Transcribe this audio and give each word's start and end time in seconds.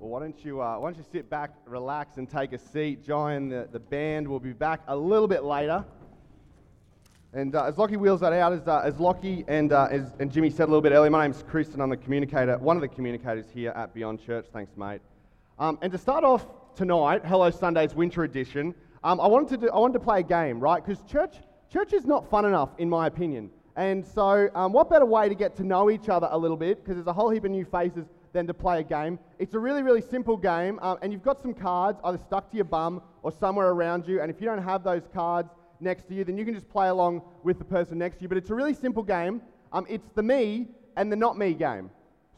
Well, 0.00 0.08
why 0.08 0.20
don't 0.20 0.42
you 0.42 0.62
uh, 0.62 0.78
why 0.78 0.90
don't 0.90 0.96
you 0.96 1.04
sit 1.12 1.28
back, 1.28 1.50
relax, 1.66 2.16
and 2.16 2.26
take 2.26 2.54
a 2.54 2.58
seat? 2.58 3.04
Join 3.04 3.50
the, 3.50 3.68
the 3.70 3.78
band. 3.78 4.26
We'll 4.26 4.38
be 4.38 4.54
back 4.54 4.80
a 4.88 4.96
little 4.96 5.28
bit 5.28 5.44
later. 5.44 5.84
And 7.34 7.54
uh, 7.54 7.66
as 7.66 7.76
Lockie 7.76 7.98
wheels 7.98 8.20
that 8.20 8.32
out, 8.32 8.54
as, 8.54 8.66
uh, 8.66 8.80
as 8.82 8.98
Lockie 8.98 9.44
and, 9.46 9.74
uh, 9.74 9.88
as, 9.90 10.14
and 10.18 10.32
Jimmy 10.32 10.48
said 10.48 10.64
a 10.64 10.70
little 10.70 10.80
bit 10.80 10.92
earlier, 10.92 11.10
my 11.10 11.26
name's 11.26 11.44
Chris, 11.46 11.74
and 11.74 11.82
I'm 11.82 11.90
the 11.90 11.98
communicator, 11.98 12.56
one 12.56 12.78
of 12.78 12.80
the 12.80 12.88
communicators 12.88 13.44
here 13.52 13.72
at 13.72 13.92
Beyond 13.92 14.24
Church. 14.24 14.46
Thanks, 14.54 14.74
mate. 14.74 15.02
Um, 15.58 15.78
and 15.82 15.92
to 15.92 15.98
start 15.98 16.24
off 16.24 16.46
tonight, 16.74 17.20
Hello 17.26 17.50
Sunday's 17.50 17.94
winter 17.94 18.24
edition, 18.24 18.74
um, 19.04 19.20
I 19.20 19.26
wanted 19.26 19.50
to 19.50 19.66
do, 19.66 19.70
I 19.70 19.78
wanted 19.78 19.98
to 19.98 20.00
play 20.00 20.20
a 20.20 20.22
game, 20.22 20.60
right? 20.60 20.82
Because 20.82 21.04
church 21.04 21.36
church 21.70 21.92
is 21.92 22.06
not 22.06 22.30
fun 22.30 22.46
enough, 22.46 22.70
in 22.78 22.88
my 22.88 23.06
opinion. 23.06 23.50
And 23.76 24.06
so, 24.06 24.48
um, 24.54 24.72
what 24.72 24.88
better 24.88 25.04
way 25.04 25.28
to 25.28 25.34
get 25.34 25.56
to 25.56 25.62
know 25.62 25.90
each 25.90 26.08
other 26.08 26.28
a 26.30 26.38
little 26.38 26.56
bit? 26.56 26.82
Because 26.82 26.96
there's 26.96 27.06
a 27.06 27.12
whole 27.12 27.28
heap 27.28 27.44
of 27.44 27.50
new 27.50 27.66
faces 27.66 28.06
than 28.32 28.46
to 28.46 28.54
play 28.54 28.80
a 28.80 28.82
game. 28.82 29.18
It's 29.38 29.54
a 29.54 29.58
really, 29.58 29.82
really 29.82 30.00
simple 30.00 30.36
game, 30.36 30.78
um, 30.82 30.98
and 31.02 31.12
you've 31.12 31.22
got 31.22 31.40
some 31.40 31.54
cards 31.54 31.98
either 32.04 32.18
stuck 32.18 32.50
to 32.50 32.56
your 32.56 32.64
bum 32.64 33.02
or 33.22 33.32
somewhere 33.32 33.70
around 33.70 34.06
you. 34.06 34.20
And 34.20 34.30
if 34.30 34.40
you 34.40 34.46
don't 34.46 34.62
have 34.62 34.84
those 34.84 35.02
cards 35.12 35.50
next 35.80 36.08
to 36.08 36.14
you, 36.14 36.24
then 36.24 36.38
you 36.38 36.44
can 36.44 36.54
just 36.54 36.68
play 36.68 36.88
along 36.88 37.22
with 37.42 37.58
the 37.58 37.64
person 37.64 37.98
next 37.98 38.16
to 38.16 38.22
you. 38.22 38.28
But 38.28 38.38
it's 38.38 38.50
a 38.50 38.54
really 38.54 38.74
simple 38.74 39.02
game. 39.02 39.42
Um, 39.72 39.86
it's 39.88 40.08
the 40.14 40.22
me 40.22 40.68
and 40.96 41.10
the 41.10 41.16
not 41.16 41.38
me 41.38 41.54
game. 41.54 41.90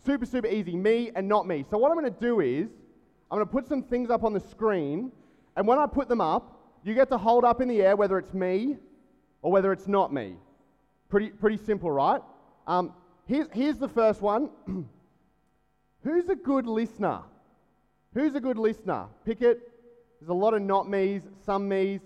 Super, 0.04 0.26
super 0.26 0.48
easy. 0.48 0.76
Me 0.76 1.10
and 1.14 1.28
not 1.28 1.46
me. 1.46 1.64
So, 1.70 1.78
what 1.78 1.90
I'm 1.90 1.98
going 1.98 2.12
to 2.12 2.20
do 2.20 2.40
is, 2.40 2.68
I'm 3.30 3.38
going 3.38 3.46
to 3.46 3.52
put 3.52 3.66
some 3.66 3.82
things 3.82 4.10
up 4.10 4.24
on 4.24 4.32
the 4.32 4.40
screen, 4.40 5.12
and 5.56 5.66
when 5.66 5.78
I 5.78 5.86
put 5.86 6.08
them 6.08 6.20
up, 6.20 6.58
you 6.84 6.94
get 6.94 7.08
to 7.10 7.18
hold 7.18 7.44
up 7.44 7.60
in 7.60 7.68
the 7.68 7.80
air 7.82 7.96
whether 7.96 8.18
it's 8.18 8.34
me 8.34 8.76
or 9.40 9.52
whether 9.52 9.72
it's 9.72 9.86
not 9.86 10.12
me. 10.12 10.36
Pretty, 11.08 11.30
pretty 11.30 11.56
simple, 11.56 11.90
right? 11.90 12.20
Um, 12.66 12.94
here's, 13.26 13.46
here's 13.52 13.78
the 13.78 13.88
first 13.88 14.22
one. 14.22 14.50
Who's 16.02 16.28
a 16.28 16.34
good 16.34 16.66
listener? 16.66 17.20
Who's 18.14 18.34
a 18.34 18.40
good 18.40 18.58
listener? 18.58 19.06
Pick 19.24 19.40
it. 19.40 19.70
There's 20.20 20.30
a 20.30 20.34
lot 20.34 20.54
of 20.54 20.62
not 20.62 20.88
me's, 20.88 21.22
some 21.44 21.68
me's. 21.68 22.00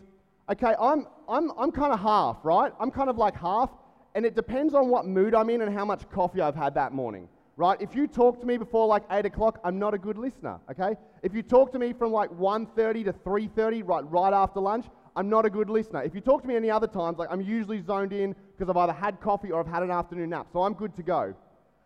Okay, 0.51 0.75
I'm, 0.81 1.07
I'm, 1.29 1.51
I'm 1.59 1.73
kind 1.73 1.93
of 1.93 2.01
half, 2.01 2.39
right? 2.45 2.73
I'm 2.79 2.91
kind 2.91 3.11
of 3.11 3.17
like 3.17 3.37
half, 3.37 3.71
and 4.15 4.25
it 4.25 4.35
depends 4.35 4.75
on 4.75 4.89
what 4.89 5.07
mood 5.07 5.35
I'm 5.35 5.51
in 5.51 5.63
and 5.63 5.75
how 5.75 5.85
much 5.85 6.09
coffee 6.11 6.41
I've 6.41 6.55
had 6.55 6.75
that 6.75 6.93
morning, 6.93 7.29
right? 7.57 7.81
If 7.81 7.97
you 7.97 8.07
talk 8.07 8.41
to 8.41 8.47
me 8.47 8.57
before 8.57 8.87
like 8.87 9.03
8 9.11 9.27
o'clock, 9.27 9.61
I'm 9.65 9.79
not 9.79 9.93
a 9.93 9.99
good 9.99 10.19
listener, 10.19 10.61
okay? 10.71 10.97
If 11.23 11.35
you 11.35 11.43
talk 11.43 11.73
to 11.73 11.79
me 11.79 11.93
from 11.93 12.13
like 12.13 12.31
1.30 12.31 13.07
to 13.07 13.13
3.30, 13.13 13.83
right, 13.87 14.11
right 14.11 14.33
after 14.33 14.61
lunch, 14.61 14.87
I'm 15.17 15.29
not 15.29 15.47
a 15.47 15.51
good 15.51 15.71
listener. 15.71 16.03
If 16.03 16.15
you 16.15 16.21
talk 16.21 16.43
to 16.43 16.49
me 16.49 16.55
any 16.55 16.71
other 16.71 16.87
times, 16.87 17.19
like 17.19 17.29
I'm 17.31 17.41
usually 17.41 17.81
zoned 17.81 18.13
in 18.13 18.37
because 18.57 18.71
I've 18.71 18.77
either 18.77 18.93
had 18.93 19.21
coffee 19.21 19.51
or 19.51 19.61
I've 19.61 19.67
had 19.67 19.83
an 19.83 19.91
afternoon 19.91 20.31
nap, 20.31 20.49
so 20.53 20.63
I'm 20.63 20.75
good 20.75 20.95
to 20.97 21.03
go. 21.03 21.35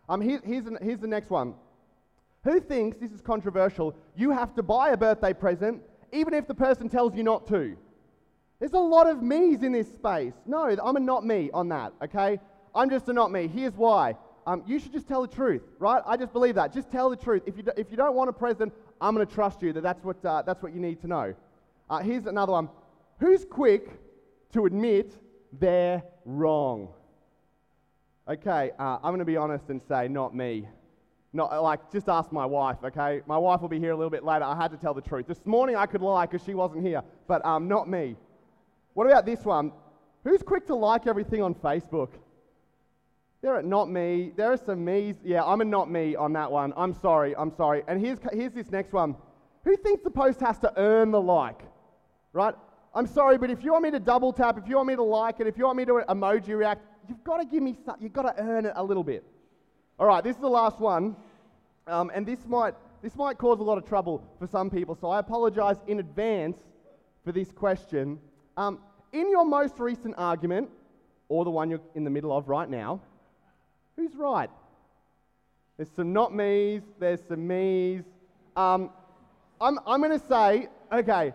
Um, 0.09 0.21
here, 0.21 0.41
here's, 0.45 0.67
an, 0.67 0.77
here's 0.83 0.99
the 0.99 1.07
next 1.07 1.31
one. 1.31 1.55
Who 2.45 2.61
thinks, 2.61 2.97
this 2.97 3.13
is 3.13 3.21
controversial, 3.21 3.95
you 4.17 4.31
have 4.31 4.55
to 4.55 4.63
buy 4.63 4.91
a 4.91 4.97
birthday 4.97 5.33
present 5.33 5.83
even 6.13 6.35
if 6.35 6.47
the 6.47 6.55
person 6.55 6.89
tells 6.89 7.15
you 7.15 7.23
not 7.23 7.47
to? 7.49 7.77
There's 8.59 8.73
a 8.73 8.79
lot 8.79 9.07
of 9.07 9.23
me's 9.23 9.63
in 9.63 9.73
this 9.73 9.89
space. 9.89 10.35
No, 10.47 10.65
I'm 10.83 10.97
a 10.97 11.01
not 11.01 11.25
me 11.25 11.51
on 11.53 11.69
that, 11.69 11.93
okay? 12.03 12.39
I'm 12.75 12.91
just 12.91 13.09
a 13.09 13.13
not 13.13 13.31
me. 13.31 13.49
Here's 13.49 13.75
why. 13.75 14.17
Um, 14.47 14.63
you 14.67 14.79
should 14.79 14.93
just 14.93 15.07
tell 15.07 15.23
the 15.23 15.29
truth, 15.29 15.63
right? 15.79 16.03
I 16.07 16.17
just 16.17 16.33
believe 16.33 16.55
that. 16.55 16.73
Just 16.73 16.91
tell 16.91 17.11
the 17.11 17.17
truth. 17.17 17.43
If 17.47 17.57
you, 17.57 17.63
do, 17.63 17.73
if 17.77 17.91
you 17.91 17.97
don't 17.97 18.15
want 18.15 18.31
a 18.31 18.33
present, 18.33 18.73
I'm 19.01 19.15
going 19.15 19.27
to 19.27 19.33
trust 19.33 19.63
you 19.63 19.73
that 19.75 19.83
that's 19.83 20.03
what, 20.05 20.25
uh, 20.25 20.43
that's 20.43 20.63
what 20.63 20.75
you 20.75 20.81
need 20.81 21.01
to 21.03 21.07
know. 21.07 21.35
Uh, 21.89 21.99
here's 21.99 22.27
another 22.27 22.53
one. 22.53 22.69
Who's 23.19 23.45
quick 23.45 23.89
to 24.53 24.67
admit 24.67 25.15
they're 25.53 26.03
wrong? 26.25 26.89
Okay, 28.29 28.71
uh, 28.79 28.97
I'm 29.03 29.11
going 29.11 29.19
to 29.21 29.25
be 29.25 29.37
honest 29.37 29.69
and 29.69 29.81
say, 29.89 30.09
not 30.09 30.35
me. 30.35 30.69
Not 31.33 31.63
like 31.63 31.93
just 31.93 32.09
ask 32.09 32.33
my 32.33 32.45
wife, 32.45 32.79
okay? 32.85 33.23
My 33.27 33.39
wife 33.39 33.61
will 33.61 33.69
be 33.69 33.79
here 33.79 33.93
a 33.93 33.97
little 33.97 34.11
bit 34.11 34.25
later. 34.25 34.45
I 34.45 34.57
had 34.57 34.73
to 34.73 34.77
tell 34.77 34.95
the 34.95 35.01
truth. 35.01 35.27
This 35.29 35.45
morning 35.47 35.77
I 35.77 35.87
could 35.87 36.03
lie 36.03 36.27
because 36.27 36.45
she 36.45 36.55
wasn't 36.55 36.85
here, 36.85 37.03
but 37.29 37.45
um, 37.45 37.69
not 37.69 37.89
me. 37.89 38.17
What 38.95 39.07
about 39.07 39.27
this 39.27 39.45
one? 39.45 39.73
Who's 40.25 40.43
quick 40.43 40.67
to 40.67 40.75
like 40.75 41.07
everything 41.07 41.41
on 41.41 41.55
Facebook? 41.55 42.11
There 43.43 43.55
are 43.55 43.63
not 43.63 43.89
me. 43.89 44.33
There 44.37 44.53
are 44.53 44.57
some 44.57 44.85
me's. 44.85 45.17
Yeah, 45.25 45.45
I'm 45.45 45.61
a 45.61 45.65
not 45.65 45.91
me 45.91 46.15
on 46.17 46.33
that 46.35 46.51
one. 46.51 46.73
I'm 46.77 46.93
sorry. 46.93 47.35
I'm 47.37 47.51
sorry. 47.57 47.85
And 47.89 48.05
here's, 48.05 48.19
here's 48.33 48.53
this 48.53 48.71
next 48.71 48.93
one. 48.93 49.17
Who 49.65 49.77
thinks 49.77 50.03
the 50.03 50.11
post 50.11 50.41
has 50.41 50.59
to 50.59 50.73
earn 50.77 51.11
the 51.11 51.21
like? 51.21 51.63
Right? 52.33 52.55
I'm 52.95 53.07
sorry, 53.07 53.39
but 53.39 53.51
if 53.51 53.63
you 53.63 53.73
want 53.73 53.85
me 53.85 53.91
to 53.93 54.01
double 54.01 54.33
tap, 54.33 54.59
if 54.59 54.69
you 54.69 54.77
want 54.77 54.89
me 54.89 54.97
to 54.97 55.03
like 55.03 55.41
it, 55.41 55.47
if 55.47 55.57
you 55.57 55.65
want 55.65 55.79
me 55.79 55.85
to 55.85 56.03
emoji 56.09 56.59
react, 56.59 56.83
you've 57.09 57.23
got 57.23 57.39
to 57.39 57.45
give 57.45 57.63
me 57.63 57.77
something. 57.85 58.03
You've 58.03 58.13
got 58.13 58.23
to 58.23 58.43
earn 58.43 58.67
it 58.67 58.73
a 58.75 58.83
little 58.83 59.05
bit. 59.05 59.25
All 60.01 60.07
right, 60.07 60.25
this 60.25 60.35
is 60.35 60.41
the 60.41 60.49
last 60.49 60.81
one, 60.81 61.15
um, 61.87 62.11
and 62.15 62.25
this 62.25 62.39
might, 62.47 62.73
this 63.03 63.15
might 63.17 63.37
cause 63.37 63.61
a 63.61 63.63
lot 63.63 63.77
of 63.77 63.87
trouble 63.87 64.27
for 64.39 64.47
some 64.47 64.71
people, 64.71 64.97
so 64.99 65.11
I 65.11 65.19
apologize 65.19 65.77
in 65.89 66.01
advance 66.01 66.57
for 67.23 67.33
this 67.33 67.53
question. 67.53 68.19
Um, 68.57 68.79
in 69.13 69.31
your 69.31 69.45
most 69.45 69.79
recent 69.79 70.15
argument, 70.17 70.71
or 71.29 71.45
the 71.45 71.51
one 71.51 71.69
you're 71.69 71.83
in 71.95 72.05
the 72.05 72.09
middle 72.09 72.35
of 72.35 72.49
right 72.49 72.71
now, 72.71 73.03
who's 73.95 74.15
right? 74.17 74.49
There's 75.77 75.91
some 75.95 76.15
not 76.15 76.35
me's, 76.35 76.81
there's 76.99 77.21
some 77.29 77.47
me's. 77.47 78.05
Um, 78.57 78.89
I'm, 79.61 79.79
I'm 79.87 80.01
going 80.01 80.19
to 80.19 80.27
say, 80.27 80.69
okay, 80.91 81.35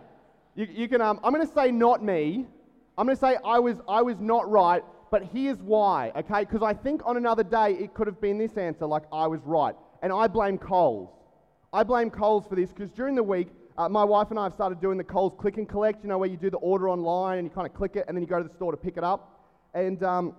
you, 0.56 0.68
you 0.72 0.88
can, 0.88 1.02
um, 1.02 1.20
I'm 1.24 1.32
going 1.32 1.46
to 1.46 1.54
say 1.54 1.70
not 1.70 2.04
me. 2.04 2.48
I'm 2.98 3.06
going 3.06 3.16
to 3.16 3.22
say 3.22 3.38
I 3.46 3.60
was, 3.60 3.78
I 3.88 4.02
was 4.02 4.20
not 4.20 4.50
right, 4.50 4.84
but 5.16 5.30
here's 5.32 5.62
why, 5.62 6.12
okay? 6.14 6.42
Because 6.42 6.62
I 6.62 6.74
think 6.74 7.02
on 7.06 7.16
another 7.16 7.42
day 7.42 7.72
it 7.80 7.94
could 7.94 8.06
have 8.06 8.20
been 8.20 8.38
this 8.38 8.58
answer, 8.58 8.86
like 8.86 9.04
I 9.14 9.28
was 9.28 9.40
right. 9.46 9.74
And 10.02 10.12
I 10.12 10.28
blame 10.28 10.58
Coles. 10.58 11.10
I 11.72 11.84
blame 11.84 12.10
Coles 12.10 12.46
for 12.50 12.58
this 12.58 12.74
because 12.74 12.92
during 12.92 13.16
the 13.16 13.24
week, 13.24 13.48
uh, 13.78 13.88
my 13.88 14.04
wife 14.04 14.30
and 14.32 14.38
I 14.38 14.44
have 14.44 14.54
started 14.54 14.82
doing 14.82 14.98
the 14.98 15.06
Coles 15.06 15.32
click 15.40 15.56
and 15.56 15.70
collect, 15.70 16.04
you 16.04 16.10
know, 16.10 16.18
where 16.18 16.28
you 16.28 16.36
do 16.36 16.50
the 16.50 16.58
order 16.58 16.90
online 16.90 17.38
and 17.38 17.48
you 17.48 17.50
kind 17.50 17.66
of 17.66 17.74
click 17.74 17.96
it 17.96 18.04
and 18.10 18.18
then 18.18 18.24
you 18.24 18.28
go 18.28 18.44
to 18.44 18.44
the 18.46 18.54
store 18.56 18.72
to 18.72 18.78
pick 18.78 18.98
it 18.98 19.06
up. 19.06 19.40
And 19.74 20.04
um, 20.04 20.36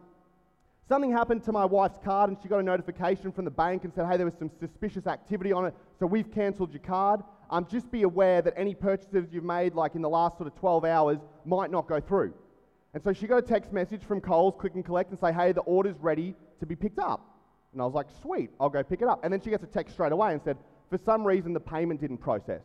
something 0.91 1.11
happened 1.11 1.43
to 1.45 1.53
my 1.53 1.65
wife's 1.65 1.99
card 2.05 2.29
and 2.29 2.37
she 2.43 2.47
got 2.47 2.59
a 2.59 2.63
notification 2.63 3.33
from 3.33 3.47
the 3.47 3.51
bank 3.51 3.85
and 3.85 3.95
said, 3.95 4.07
hey, 4.07 4.19
there 4.19 4.27
was 4.27 4.37
some 4.39 4.51
suspicious 4.61 5.07
activity 5.07 5.53
on 5.53 5.65
it, 5.65 5.75
so 5.99 6.05
we've 6.05 6.31
cancelled 6.31 6.75
your 6.75 6.83
card. 6.83 7.23
Um, 7.49 7.67
just 7.71 7.91
be 7.91 8.03
aware 8.03 8.43
that 8.43 8.53
any 8.59 8.75
purchases 8.75 9.29
you've 9.33 9.43
made, 9.43 9.75
like 9.75 9.95
in 9.95 10.03
the 10.03 10.11
last 10.11 10.37
sort 10.37 10.49
of 10.49 10.55
12 10.59 10.85
hours, 10.85 11.17
might 11.47 11.71
not 11.71 11.89
go 11.89 11.99
through. 11.99 12.35
And 12.97 13.05
so 13.05 13.13
she 13.13 13.27
got 13.27 13.37
a 13.37 13.43
text 13.43 13.75
message 13.75 14.03
from 14.05 14.23
Coles, 14.23 14.55
click 14.59 14.75
and 14.75 14.83
collect, 14.83 15.11
and 15.11 15.21
say, 15.21 15.31
hey, 15.31 15.53
the 15.53 15.61
order's 15.61 15.99
ready 16.01 16.35
to 16.61 16.65
be 16.65 16.75
picked 16.75 16.99
up. 16.99 17.29
And 17.75 17.83
I 17.83 17.85
was 17.85 17.93
like, 17.93 18.07
sweet, 18.23 18.49
I'll 18.59 18.71
go 18.71 18.83
pick 18.83 19.03
it 19.03 19.07
up. 19.07 19.23
And 19.23 19.31
then 19.31 19.39
she 19.43 19.51
gets 19.51 19.63
a 19.63 19.67
text 19.67 19.93
straight 19.93 20.13
away 20.13 20.33
and 20.33 20.41
said, 20.43 20.57
for 20.89 20.97
some 21.05 21.23
reason, 21.23 21.53
the 21.53 21.61
payment 21.61 22.01
didn't 22.01 22.17
process. 22.17 22.63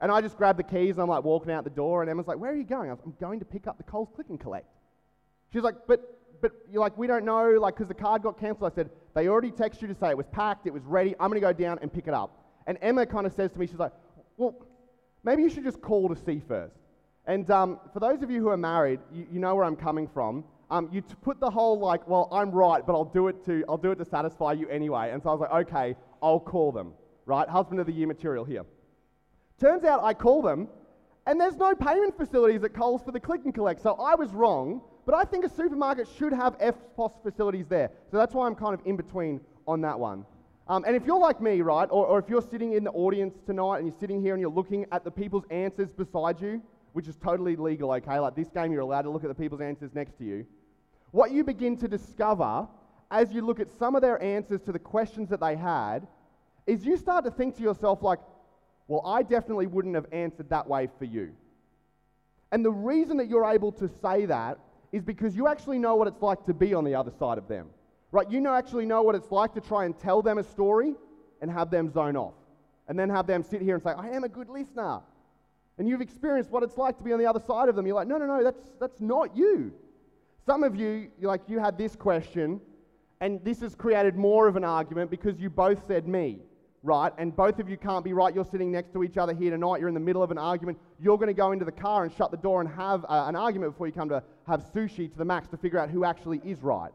And 0.00 0.10
I 0.10 0.22
just 0.22 0.38
grabbed 0.38 0.58
the 0.58 0.62
keys 0.62 0.92
and 0.92 1.00
I'm 1.00 1.10
like 1.10 1.24
walking 1.24 1.52
out 1.52 1.64
the 1.64 1.68
door, 1.68 2.00
and 2.00 2.10
Emma's 2.10 2.26
like, 2.26 2.38
where 2.38 2.52
are 2.52 2.56
you 2.56 2.64
going? 2.64 2.88
I 2.88 2.94
was, 2.94 3.02
I'm 3.04 3.14
going 3.20 3.38
to 3.38 3.44
pick 3.44 3.66
up 3.66 3.76
the 3.76 3.82
Coles 3.82 4.08
click 4.14 4.28
and 4.30 4.40
collect. 4.40 4.64
She's 5.52 5.62
like, 5.62 5.74
but, 5.86 6.20
but 6.40 6.52
you're 6.72 6.80
like, 6.80 6.96
we 6.96 7.06
don't 7.06 7.26
know, 7.26 7.50
like, 7.60 7.74
because 7.74 7.88
the 7.88 7.92
card 7.92 8.22
got 8.22 8.40
cancelled. 8.40 8.72
I 8.72 8.74
said, 8.74 8.88
they 9.14 9.28
already 9.28 9.50
texted 9.50 9.82
you 9.82 9.88
to 9.88 9.94
say 9.94 10.08
it 10.08 10.16
was 10.16 10.24
packed, 10.32 10.66
it 10.66 10.72
was 10.72 10.84
ready, 10.84 11.14
I'm 11.20 11.28
going 11.28 11.38
to 11.38 11.46
go 11.46 11.52
down 11.52 11.80
and 11.82 11.92
pick 11.92 12.08
it 12.08 12.14
up. 12.14 12.46
And 12.66 12.78
Emma 12.80 13.04
kind 13.04 13.26
of 13.26 13.34
says 13.34 13.52
to 13.52 13.58
me, 13.58 13.66
she's 13.66 13.76
like, 13.76 13.92
well, 14.38 14.54
maybe 15.22 15.42
you 15.42 15.50
should 15.50 15.64
just 15.64 15.82
call 15.82 16.08
to 16.08 16.16
see 16.16 16.40
first. 16.48 16.76
And 17.26 17.50
um, 17.50 17.80
for 17.92 18.00
those 18.00 18.22
of 18.22 18.30
you 18.30 18.40
who 18.40 18.48
are 18.48 18.56
married, 18.56 19.00
you, 19.12 19.26
you 19.32 19.40
know 19.40 19.54
where 19.54 19.64
I'm 19.64 19.76
coming 19.76 20.06
from. 20.06 20.44
Um, 20.70 20.88
you 20.92 21.02
put 21.02 21.40
the 21.40 21.50
whole 21.50 21.78
like, 21.78 22.06
well, 22.08 22.28
I'm 22.32 22.50
right, 22.50 22.84
but 22.84 22.92
I'll 22.92 23.04
do 23.04 23.28
it 23.28 23.44
to 23.46 23.64
I'll 23.68 23.76
do 23.76 23.92
it 23.92 23.96
to 23.96 24.04
satisfy 24.04 24.52
you 24.52 24.68
anyway. 24.68 25.10
And 25.12 25.22
so 25.22 25.30
I 25.30 25.32
was 25.32 25.40
like, 25.40 25.68
okay, 25.68 25.96
I'll 26.22 26.40
call 26.40 26.72
them. 26.72 26.92
Right, 27.24 27.48
husband 27.48 27.80
of 27.80 27.86
the 27.86 27.92
year 27.92 28.06
material 28.06 28.44
here. 28.44 28.64
Turns 29.60 29.84
out 29.84 30.02
I 30.04 30.14
call 30.14 30.42
them, 30.42 30.68
and 31.26 31.40
there's 31.40 31.56
no 31.56 31.74
payment 31.74 32.16
facilities 32.16 32.62
at 32.62 32.72
Coles 32.74 33.02
for 33.02 33.10
the 33.10 33.18
click 33.18 33.40
and 33.44 33.52
collect. 33.52 33.80
So 33.80 33.94
I 33.94 34.14
was 34.14 34.32
wrong, 34.32 34.80
but 35.04 35.14
I 35.14 35.24
think 35.24 35.44
a 35.44 35.48
supermarket 35.48 36.06
should 36.16 36.32
have 36.32 36.56
EFTPOS 36.58 37.22
facilities 37.22 37.66
there. 37.66 37.90
So 38.10 38.16
that's 38.16 38.34
why 38.34 38.46
I'm 38.46 38.54
kind 38.54 38.74
of 38.74 38.80
in 38.86 38.96
between 38.96 39.40
on 39.66 39.80
that 39.80 39.98
one. 39.98 40.24
Um, 40.68 40.84
and 40.84 40.94
if 40.96 41.04
you're 41.04 41.18
like 41.18 41.40
me, 41.40 41.60
right, 41.62 41.88
or, 41.90 42.06
or 42.06 42.18
if 42.18 42.28
you're 42.28 42.42
sitting 42.42 42.74
in 42.74 42.84
the 42.84 42.90
audience 42.90 43.34
tonight 43.46 43.78
and 43.78 43.86
you're 43.86 43.98
sitting 43.98 44.20
here 44.20 44.34
and 44.34 44.40
you're 44.40 44.50
looking 44.50 44.84
at 44.92 45.04
the 45.04 45.10
people's 45.10 45.44
answers 45.50 45.90
beside 45.92 46.40
you, 46.40 46.60
which 46.96 47.08
is 47.08 47.16
totally 47.16 47.56
legal, 47.56 47.92
okay? 47.92 48.18
Like 48.18 48.34
this 48.34 48.48
game, 48.48 48.72
you're 48.72 48.80
allowed 48.80 49.02
to 49.02 49.10
look 49.10 49.22
at 49.22 49.28
the 49.28 49.34
people's 49.34 49.60
answers 49.60 49.94
next 49.94 50.16
to 50.16 50.24
you. 50.24 50.46
What 51.10 51.30
you 51.30 51.44
begin 51.44 51.76
to 51.76 51.88
discover 51.88 52.66
as 53.10 53.32
you 53.32 53.42
look 53.42 53.60
at 53.60 53.70
some 53.70 53.94
of 53.94 54.00
their 54.00 54.20
answers 54.22 54.62
to 54.62 54.72
the 54.72 54.78
questions 54.78 55.28
that 55.28 55.38
they 55.38 55.56
had 55.56 56.06
is 56.66 56.86
you 56.86 56.96
start 56.96 57.26
to 57.26 57.30
think 57.30 57.54
to 57.58 57.62
yourself, 57.62 58.02
like, 58.02 58.18
well, 58.88 59.02
I 59.04 59.22
definitely 59.22 59.66
wouldn't 59.66 59.94
have 59.94 60.06
answered 60.10 60.48
that 60.48 60.66
way 60.66 60.88
for 60.98 61.04
you. 61.04 61.34
And 62.50 62.64
the 62.64 62.72
reason 62.72 63.18
that 63.18 63.28
you're 63.28 63.44
able 63.44 63.72
to 63.72 63.90
say 64.00 64.24
that 64.24 64.58
is 64.90 65.04
because 65.04 65.36
you 65.36 65.48
actually 65.48 65.78
know 65.78 65.96
what 65.96 66.08
it's 66.08 66.22
like 66.22 66.46
to 66.46 66.54
be 66.54 66.72
on 66.72 66.82
the 66.82 66.94
other 66.94 67.12
side 67.18 67.36
of 67.36 67.46
them. 67.46 67.66
Right? 68.10 68.30
You 68.30 68.40
know 68.40 68.54
actually 68.54 68.86
know 68.86 69.02
what 69.02 69.14
it's 69.14 69.30
like 69.30 69.52
to 69.52 69.60
try 69.60 69.84
and 69.84 69.98
tell 69.98 70.22
them 70.22 70.38
a 70.38 70.44
story 70.44 70.94
and 71.42 71.50
have 71.50 71.70
them 71.70 71.92
zone 71.92 72.16
off. 72.16 72.32
And 72.88 72.98
then 72.98 73.10
have 73.10 73.26
them 73.26 73.42
sit 73.42 73.60
here 73.60 73.74
and 73.74 73.84
say, 73.84 73.90
I 73.90 74.08
am 74.08 74.24
a 74.24 74.30
good 74.30 74.48
listener 74.48 75.02
and 75.78 75.88
you've 75.88 76.00
experienced 76.00 76.50
what 76.50 76.62
it's 76.62 76.76
like 76.76 76.96
to 76.98 77.04
be 77.04 77.12
on 77.12 77.18
the 77.18 77.26
other 77.26 77.40
side 77.40 77.68
of 77.68 77.76
them. 77.76 77.86
You're 77.86 77.96
like, 77.96 78.08
no, 78.08 78.16
no, 78.16 78.26
no, 78.26 78.42
that's, 78.42 78.70
that's 78.80 79.00
not 79.00 79.36
you. 79.36 79.72
Some 80.44 80.62
of 80.62 80.76
you, 80.76 81.10
like, 81.20 81.42
you 81.48 81.58
had 81.58 81.76
this 81.76 81.96
question, 81.96 82.60
and 83.20 83.44
this 83.44 83.60
has 83.60 83.74
created 83.74 84.16
more 84.16 84.48
of 84.48 84.56
an 84.56 84.64
argument 84.64 85.10
because 85.10 85.38
you 85.38 85.50
both 85.50 85.86
said 85.86 86.06
me, 86.06 86.38
right, 86.82 87.12
and 87.18 87.34
both 87.34 87.58
of 87.58 87.68
you 87.68 87.76
can't 87.76 88.04
be 88.04 88.12
right, 88.12 88.34
you're 88.34 88.44
sitting 88.44 88.70
next 88.70 88.92
to 88.92 89.02
each 89.02 89.18
other 89.18 89.34
here 89.34 89.50
tonight, 89.50 89.80
you're 89.80 89.88
in 89.88 89.94
the 89.94 90.00
middle 90.00 90.22
of 90.22 90.30
an 90.30 90.38
argument, 90.38 90.78
you're 91.00 91.18
going 91.18 91.26
to 91.26 91.34
go 91.34 91.52
into 91.52 91.64
the 91.64 91.72
car 91.72 92.04
and 92.04 92.12
shut 92.14 92.30
the 92.30 92.36
door 92.36 92.60
and 92.60 92.70
have 92.70 93.04
uh, 93.04 93.24
an 93.26 93.34
argument 93.34 93.72
before 93.72 93.86
you 93.86 93.92
come 93.92 94.08
to 94.08 94.22
have 94.46 94.62
sushi 94.72 95.10
to 95.10 95.18
the 95.18 95.24
max 95.24 95.48
to 95.48 95.56
figure 95.56 95.78
out 95.78 95.90
who 95.90 96.04
actually 96.04 96.40
is 96.44 96.62
right. 96.62 96.92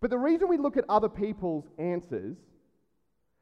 But 0.00 0.10
the 0.10 0.18
reason 0.18 0.48
we 0.48 0.58
look 0.58 0.76
at 0.76 0.84
other 0.88 1.08
people's 1.08 1.64
answers 1.78 2.36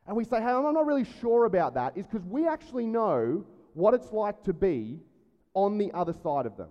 and 0.06 0.16
we 0.16 0.24
say, 0.24 0.38
hey, 0.38 0.46
I'm 0.46 0.74
not 0.74 0.86
really 0.86 1.06
sure 1.20 1.44
about 1.44 1.74
that, 1.74 1.96
is 1.96 2.06
because 2.06 2.26
we 2.26 2.48
actually 2.48 2.86
know 2.86 3.44
what 3.74 3.94
it's 3.94 4.12
like 4.12 4.42
to 4.44 4.52
be 4.52 5.00
on 5.54 5.78
the 5.78 5.92
other 5.92 6.12
side 6.12 6.46
of 6.46 6.56
them. 6.56 6.69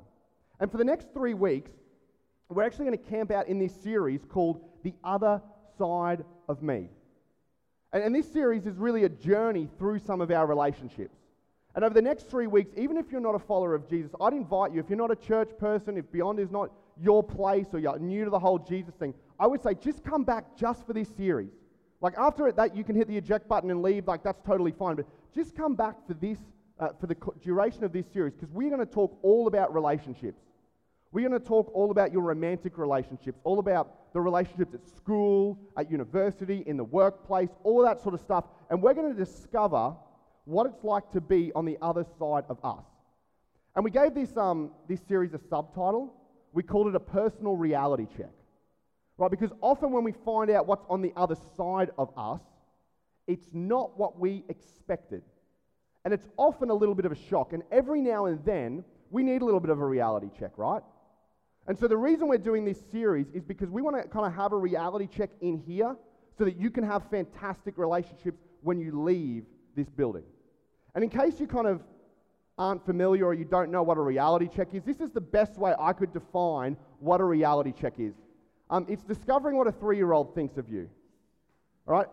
And 0.59 0.71
for 0.71 0.77
the 0.77 0.83
next 0.83 1.13
three 1.13 1.33
weeks, 1.33 1.71
we're 2.49 2.63
actually 2.63 2.85
going 2.85 2.97
to 2.97 3.09
camp 3.09 3.31
out 3.31 3.47
in 3.47 3.59
this 3.59 3.73
series 3.73 4.25
called 4.27 4.61
The 4.83 4.93
Other 5.03 5.41
Side 5.77 6.23
of 6.49 6.61
Me. 6.61 6.89
And, 7.93 8.03
and, 8.03 8.15
this 8.15 8.31
series 8.31 8.65
is 8.65 8.77
really 8.77 9.03
a 9.03 9.09
journey 9.09 9.69
through 9.77 9.99
some 9.99 10.21
of 10.21 10.31
our 10.31 10.45
relationships. 10.45 11.17
And 11.75 11.85
over 11.85 11.93
the 11.93 12.01
next 12.01 12.29
three 12.29 12.47
weeks, 12.47 12.71
even 12.77 12.97
if 12.97 13.11
you're 13.11 13.21
not 13.21 13.35
a 13.35 13.39
follower 13.39 13.73
of 13.73 13.89
Jesus, 13.89 14.11
I'd 14.19 14.33
invite 14.33 14.73
you, 14.73 14.79
if 14.79 14.89
you're 14.89 14.97
not 14.97 15.11
a 15.11 15.15
church 15.15 15.49
person, 15.57 15.97
if 15.97 16.11
Beyond 16.11 16.39
is 16.39 16.51
not 16.51 16.71
your 17.01 17.23
place 17.23 17.67
or 17.73 17.79
you're 17.79 17.97
new 17.97 18.25
to 18.25 18.29
the 18.29 18.39
whole 18.39 18.59
Jesus 18.59 18.93
thing, 18.95 19.13
I 19.39 19.47
would 19.47 19.61
say 19.61 19.73
just 19.73 20.03
come 20.03 20.23
back 20.23 20.57
just 20.57 20.85
for 20.85 20.93
this 20.93 21.09
series. 21.15 21.51
Like 22.01 22.13
after 22.17 22.51
that, 22.51 22.75
you 22.75 22.83
can 22.83 22.95
hit 22.95 23.07
the 23.07 23.17
eject 23.17 23.47
button 23.47 23.71
and 23.71 23.81
leave, 23.81 24.07
like 24.07 24.23
that's 24.23 24.41
totally 24.45 24.71
fine. 24.71 24.95
But 24.95 25.05
just 25.33 25.55
come 25.55 25.75
back 25.75 25.95
for 26.07 26.13
this, 26.15 26.39
uh, 26.81 26.89
for 26.99 27.07
the 27.07 27.15
duration 27.43 27.83
of 27.83 27.93
this 27.93 28.05
series, 28.11 28.33
because 28.33 28.49
we're 28.51 28.69
going 28.69 28.85
to 28.85 28.91
talk 28.91 29.17
all 29.21 29.47
about 29.47 29.73
relationships. 29.73 30.41
We're 31.11 31.27
going 31.29 31.39
to 31.39 31.45
talk 31.45 31.69
all 31.73 31.91
about 31.91 32.11
your 32.11 32.23
romantic 32.23 32.77
relationships, 32.77 33.39
all 33.43 33.59
about 33.59 34.13
the 34.13 34.21
relationships 34.21 34.73
at 34.73 34.87
school, 34.97 35.59
at 35.77 35.91
university, 35.91 36.63
in 36.65 36.77
the 36.77 36.83
workplace, 36.83 37.49
all 37.63 37.83
that 37.83 38.01
sort 38.01 38.15
of 38.15 38.21
stuff. 38.21 38.45
And 38.69 38.81
we're 38.81 38.93
going 38.93 39.13
to 39.13 39.17
discover 39.17 39.93
what 40.45 40.65
it's 40.65 40.83
like 40.83 41.11
to 41.11 41.21
be 41.21 41.51
on 41.53 41.65
the 41.65 41.77
other 41.81 42.05
side 42.17 42.45
of 42.49 42.57
us. 42.63 42.83
And 43.75 43.85
we 43.85 43.91
gave 43.91 44.13
this, 44.13 44.35
um, 44.35 44.71
this 44.87 45.01
series 45.07 45.33
a 45.33 45.39
subtitle. 45.49 46.13
We 46.53 46.63
called 46.63 46.87
it 46.87 46.95
a 46.95 46.99
personal 46.99 47.55
reality 47.55 48.07
check. 48.17 48.31
Right? 49.17 49.31
Because 49.31 49.51
often 49.61 49.91
when 49.91 50.03
we 50.03 50.13
find 50.25 50.49
out 50.49 50.65
what's 50.65 50.85
on 50.89 51.01
the 51.01 51.13
other 51.15 51.35
side 51.55 51.91
of 51.97 52.09
us, 52.17 52.41
it's 53.27 53.47
not 53.53 53.97
what 53.99 54.19
we 54.19 54.43
expected. 54.49 55.21
And 56.03 56.13
it's 56.13 56.27
often 56.37 56.69
a 56.69 56.73
little 56.73 56.95
bit 56.95 57.05
of 57.05 57.11
a 57.11 57.15
shock. 57.29 57.53
And 57.53 57.63
every 57.71 58.01
now 58.01 58.25
and 58.25 58.43
then, 58.43 58.83
we 59.11 59.23
need 59.23 59.41
a 59.41 59.45
little 59.45 59.59
bit 59.59 59.69
of 59.69 59.79
a 59.79 59.85
reality 59.85 60.29
check, 60.39 60.51
right? 60.57 60.81
And 61.67 61.77
so 61.77 61.87
the 61.87 61.97
reason 61.97 62.27
we're 62.27 62.37
doing 62.37 62.65
this 62.65 62.81
series 62.91 63.27
is 63.33 63.43
because 63.43 63.69
we 63.69 63.81
want 63.81 64.01
to 64.01 64.07
kind 64.09 64.25
of 64.25 64.33
have 64.33 64.51
a 64.51 64.57
reality 64.57 65.07
check 65.07 65.29
in 65.41 65.57
here 65.57 65.95
so 66.37 66.45
that 66.45 66.57
you 66.57 66.71
can 66.71 66.83
have 66.83 67.03
fantastic 67.11 67.77
relationships 67.77 68.41
when 68.61 68.79
you 68.79 69.03
leave 69.03 69.45
this 69.75 69.89
building. 69.89 70.23
And 70.95 71.03
in 71.03 71.09
case 71.09 71.39
you 71.39 71.47
kind 71.47 71.67
of 71.67 71.81
aren't 72.57 72.85
familiar 72.85 73.25
or 73.25 73.33
you 73.33 73.45
don't 73.45 73.71
know 73.71 73.83
what 73.83 73.97
a 73.97 74.01
reality 74.01 74.47
check 74.53 74.73
is, 74.73 74.83
this 74.83 74.99
is 74.99 75.11
the 75.11 75.21
best 75.21 75.57
way 75.57 75.73
I 75.79 75.93
could 75.93 76.13
define 76.13 76.77
what 76.99 77.21
a 77.21 77.23
reality 77.23 77.73
check 77.79 77.93
is. 77.99 78.13
Um, 78.69 78.85
it's 78.89 79.03
discovering 79.03 79.57
what 79.57 79.67
a 79.67 79.71
three 79.71 79.97
year 79.97 80.13
old 80.13 80.33
thinks 80.33 80.57
of 80.57 80.69
you. 80.69 80.89
All 81.87 81.93
right? 81.93 82.07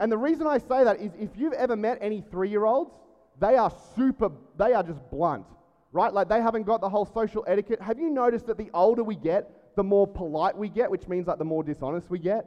And 0.00 0.10
the 0.10 0.18
reason 0.18 0.46
I 0.46 0.58
say 0.58 0.82
that 0.82 1.00
is 1.00 1.12
if 1.18 1.30
you've 1.36 1.52
ever 1.52 1.76
met 1.76 1.98
any 2.00 2.24
three 2.30 2.50
year 2.50 2.64
olds, 2.64 2.90
they 3.38 3.56
are 3.56 3.72
super, 3.94 4.30
they 4.58 4.72
are 4.72 4.82
just 4.82 5.00
blunt 5.10 5.46
right? 5.92 6.12
Like 6.12 6.28
they 6.28 6.40
haven't 6.40 6.64
got 6.64 6.80
the 6.80 6.88
whole 6.88 7.04
social 7.04 7.44
etiquette. 7.46 7.80
Have 7.80 7.98
you 7.98 8.10
noticed 8.10 8.46
that 8.46 8.58
the 8.58 8.70
older 8.74 9.02
we 9.02 9.16
get, 9.16 9.74
the 9.76 9.82
more 9.82 10.06
polite 10.06 10.56
we 10.56 10.68
get, 10.68 10.90
which 10.90 11.08
means 11.08 11.26
like 11.26 11.38
the 11.38 11.44
more 11.44 11.62
dishonest 11.62 12.10
we 12.10 12.18
get? 12.18 12.46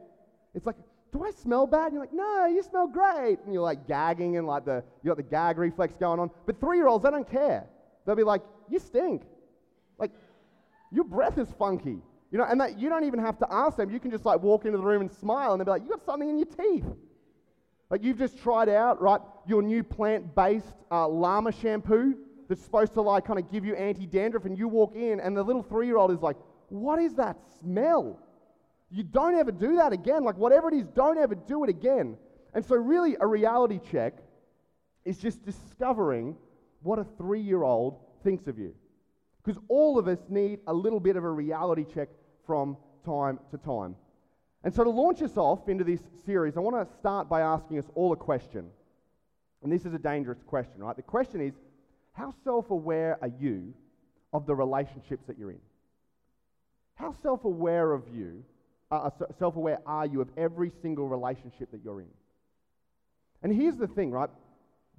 It's 0.53 0.65
like, 0.65 0.75
do 1.11 1.23
I 1.23 1.31
smell 1.31 1.67
bad? 1.67 1.87
And 1.87 1.93
you're 1.93 2.03
like, 2.03 2.13
no, 2.13 2.45
you 2.45 2.63
smell 2.63 2.87
great. 2.87 3.39
And 3.45 3.53
you're 3.53 3.63
like 3.63 3.87
gagging 3.87 4.37
and 4.37 4.47
like 4.47 4.65
the, 4.65 4.83
you 5.03 5.09
got 5.09 5.17
the 5.17 5.23
gag 5.23 5.57
reflex 5.57 5.95
going 5.97 6.19
on. 6.19 6.31
But 6.45 6.59
three 6.59 6.77
year 6.77 6.87
olds, 6.87 7.03
they 7.03 7.11
don't 7.11 7.29
care. 7.29 7.65
They'll 8.05 8.15
be 8.15 8.23
like, 8.23 8.41
you 8.69 8.79
stink. 8.79 9.23
Like, 9.99 10.11
your 10.91 11.03
breath 11.03 11.37
is 11.37 11.49
funky. 11.57 11.97
You 12.31 12.39
know, 12.39 12.45
and 12.45 12.59
that 12.61 12.79
you 12.79 12.89
don't 12.89 13.03
even 13.03 13.19
have 13.19 13.37
to 13.39 13.47
ask 13.51 13.77
them. 13.77 13.91
You 13.91 13.99
can 13.99 14.09
just 14.09 14.25
like 14.25 14.41
walk 14.41 14.65
into 14.65 14.77
the 14.77 14.83
room 14.83 15.01
and 15.01 15.11
smile 15.11 15.51
and 15.51 15.59
they'll 15.59 15.65
be 15.65 15.71
like, 15.71 15.83
you 15.83 15.89
got 15.89 16.03
something 16.03 16.29
in 16.29 16.37
your 16.37 16.47
teeth. 16.47 16.85
Like 17.93 18.03
you've 18.03 18.17
just 18.17 18.39
tried 18.39 18.69
out, 18.69 18.99
right, 19.03 19.21
your 19.45 19.61
new 19.61 19.83
plant 19.83 20.33
based 20.33 20.73
uh, 20.89 21.07
llama 21.07 21.51
shampoo 21.51 22.17
that's 22.49 22.63
supposed 22.63 22.95
to 22.95 23.01
like 23.01 23.23
kind 23.23 23.37
of 23.37 23.51
give 23.51 23.63
you 23.63 23.75
anti 23.75 24.07
dandruff, 24.07 24.45
and 24.45 24.57
you 24.57 24.67
walk 24.67 24.95
in, 24.95 25.19
and 25.19 25.37
the 25.37 25.43
little 25.43 25.61
three 25.61 25.85
year 25.85 25.97
old 25.97 26.09
is 26.09 26.19
like, 26.19 26.35
What 26.69 26.97
is 26.97 27.13
that 27.13 27.37
smell? 27.59 28.19
You 28.89 29.03
don't 29.03 29.35
ever 29.35 29.51
do 29.51 29.75
that 29.75 29.93
again. 29.93 30.23
Like, 30.23 30.37
whatever 30.37 30.69
it 30.69 30.73
is, 30.73 30.87
don't 30.87 31.19
ever 31.19 31.35
do 31.35 31.63
it 31.65 31.69
again. 31.69 32.17
And 32.55 32.65
so, 32.65 32.77
really, 32.77 33.15
a 33.21 33.27
reality 33.27 33.79
check 33.91 34.15
is 35.05 35.19
just 35.19 35.45
discovering 35.45 36.35
what 36.81 36.97
a 36.97 37.03
three 37.19 37.41
year 37.41 37.61
old 37.61 37.99
thinks 38.23 38.47
of 38.47 38.57
you. 38.57 38.73
Because 39.45 39.61
all 39.67 39.99
of 39.99 40.07
us 40.07 40.17
need 40.29 40.61
a 40.65 40.73
little 40.73 40.99
bit 40.99 41.15
of 41.15 41.23
a 41.23 41.29
reality 41.29 41.85
check 41.93 42.09
from 42.47 42.75
time 43.05 43.37
to 43.51 43.59
time. 43.59 43.95
And 44.63 44.73
so, 44.73 44.83
to 44.83 44.89
launch 44.89 45.21
us 45.21 45.35
off 45.35 45.67
into 45.67 45.83
this 45.83 45.99
series, 46.25 46.55
I 46.55 46.61
want 46.61 46.87
to 46.89 46.95
start 46.95 47.27
by 47.27 47.41
asking 47.41 47.79
us 47.79 47.85
all 47.95 48.13
a 48.13 48.15
question. 48.15 48.69
And 49.61 49.71
this 49.71 49.85
is 49.85 49.93
a 49.93 49.99
dangerous 49.99 50.41
question, 50.45 50.81
right? 50.83 50.95
The 50.95 51.01
question 51.01 51.41
is 51.41 51.53
how 52.13 52.33
self 52.43 52.69
aware 52.69 53.17
are 53.21 53.31
you 53.39 53.73
of 54.31 54.45
the 54.45 54.55
relationships 54.55 55.25
that 55.27 55.37
you're 55.37 55.51
in? 55.51 55.61
How 56.95 57.13
self 57.21 57.43
aware 57.43 57.91
of 57.91 58.03
you, 58.13 58.43
uh, 58.91 58.95
uh 58.95 59.09
self 59.37 59.57
aware 59.57 59.79
are 59.85 60.05
you 60.05 60.21
of 60.21 60.29
every 60.37 60.71
single 60.81 61.07
relationship 61.09 61.71
that 61.71 61.81
you're 61.83 62.01
in? 62.01 62.09
And 63.41 63.53
here's 63.53 63.75
the 63.75 63.87
thing, 63.87 64.11
right? 64.11 64.29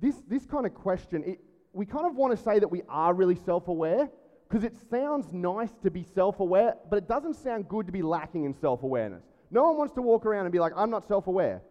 This, 0.00 0.16
this 0.28 0.44
kind 0.44 0.66
of 0.66 0.74
question, 0.74 1.24
it, 1.24 1.40
we 1.72 1.86
kind 1.86 2.06
of 2.06 2.14
want 2.16 2.36
to 2.36 2.42
say 2.42 2.58
that 2.58 2.68
we 2.68 2.82
are 2.88 3.14
really 3.14 3.38
self 3.46 3.68
aware 3.68 4.10
because 4.48 4.64
it 4.64 4.74
sounds 4.90 5.32
nice 5.32 5.70
to 5.82 5.90
be 5.90 6.02
self 6.02 6.40
aware, 6.40 6.74
but 6.90 6.96
it 6.96 7.08
doesn't 7.08 7.34
sound 7.34 7.68
good 7.68 7.86
to 7.86 7.92
be 7.92 8.02
lacking 8.02 8.44
in 8.44 8.54
self 8.54 8.82
awareness. 8.82 9.24
No 9.50 9.64
one 9.64 9.76
wants 9.76 9.94
to 9.94 10.02
walk 10.02 10.26
around 10.26 10.46
and 10.46 10.52
be 10.52 10.58
like, 10.58 10.72
I'm 10.76 10.90
not 10.90 11.06
self 11.06 11.26
aware. 11.26 11.62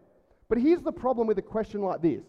But 0.48 0.58
here's 0.58 0.82
the 0.82 0.92
problem 0.92 1.26
with 1.26 1.38
a 1.38 1.42
question 1.42 1.80
like 1.80 2.02
this 2.02 2.24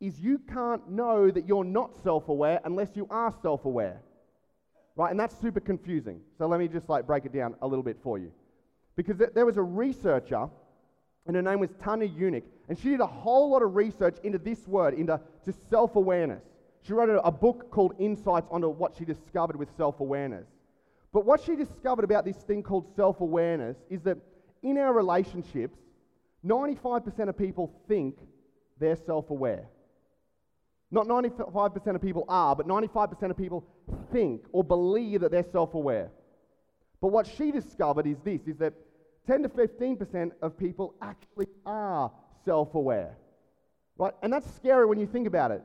is 0.00 0.18
you 0.18 0.38
can't 0.52 0.90
know 0.90 1.30
that 1.30 1.46
you're 1.46 1.64
not 1.64 1.96
self 2.02 2.28
aware 2.28 2.60
unless 2.64 2.88
you 2.94 3.06
are 3.10 3.32
self 3.42 3.64
aware. 3.64 4.00
Right? 4.96 5.10
And 5.10 5.18
that's 5.18 5.38
super 5.40 5.60
confusing. 5.60 6.20
So 6.36 6.46
let 6.46 6.60
me 6.60 6.68
just 6.68 6.88
like 6.88 7.06
break 7.06 7.24
it 7.24 7.32
down 7.32 7.54
a 7.62 7.66
little 7.66 7.84
bit 7.84 7.96
for 8.02 8.18
you. 8.18 8.32
Because 8.96 9.16
th- 9.16 9.30
there 9.34 9.46
was 9.46 9.56
a 9.56 9.62
researcher, 9.62 10.48
and 11.26 11.36
her 11.36 11.42
name 11.42 11.60
was 11.60 11.70
Tasha 11.70 12.14
Eurich, 12.14 12.42
and 12.68 12.78
she 12.78 12.90
did 12.90 13.00
a 13.00 13.06
whole 13.06 13.50
lot 13.50 13.62
of 13.62 13.74
research 13.74 14.16
into 14.22 14.38
this 14.38 14.66
word, 14.66 14.94
into 14.94 15.18
just 15.44 15.58
self 15.70 15.96
awareness. 15.96 16.42
She 16.82 16.92
wrote 16.92 17.08
a, 17.08 17.22
a 17.22 17.30
book 17.30 17.70
called 17.70 17.94
Insights 17.98 18.48
onto 18.50 18.68
what 18.68 18.94
she 18.98 19.04
discovered 19.04 19.56
with 19.56 19.68
self 19.76 20.00
awareness. 20.00 20.46
But 21.12 21.24
what 21.24 21.40
she 21.42 21.54
discovered 21.54 22.04
about 22.04 22.24
this 22.24 22.36
thing 22.36 22.62
called 22.62 22.86
self 22.96 23.20
awareness 23.20 23.76
is 23.88 24.02
that 24.02 24.18
in 24.62 24.78
our 24.78 24.92
relationships, 24.92 25.78
95% 26.44 27.28
of 27.28 27.36
people 27.36 27.72
think 27.88 28.18
they're 28.78 28.96
self 28.96 29.30
aware. 29.30 29.68
Not 30.90 31.06
95% 31.06 31.94
of 31.94 32.02
people 32.02 32.24
are, 32.28 32.54
but 32.54 32.66
95% 32.66 33.30
of 33.30 33.36
people 33.36 33.64
think 34.12 34.42
or 34.52 34.62
believe 34.62 35.22
that 35.22 35.30
they're 35.30 35.46
self 35.50 35.74
aware. 35.74 36.10
But 37.00 37.08
what 37.08 37.26
she 37.26 37.50
discovered 37.50 38.06
is 38.06 38.18
this 38.24 38.42
is 38.46 38.56
that 38.58 38.74
10 39.26 39.44
to 39.44 39.48
15% 39.48 40.32
of 40.42 40.58
people 40.58 40.94
actually 41.00 41.46
are 41.64 42.10
self 42.44 42.74
aware. 42.74 43.16
Right? 43.96 44.12
And 44.22 44.32
that's 44.32 44.52
scary 44.54 44.86
when 44.86 44.98
you 44.98 45.06
think 45.06 45.26
about 45.26 45.50
it. 45.50 45.62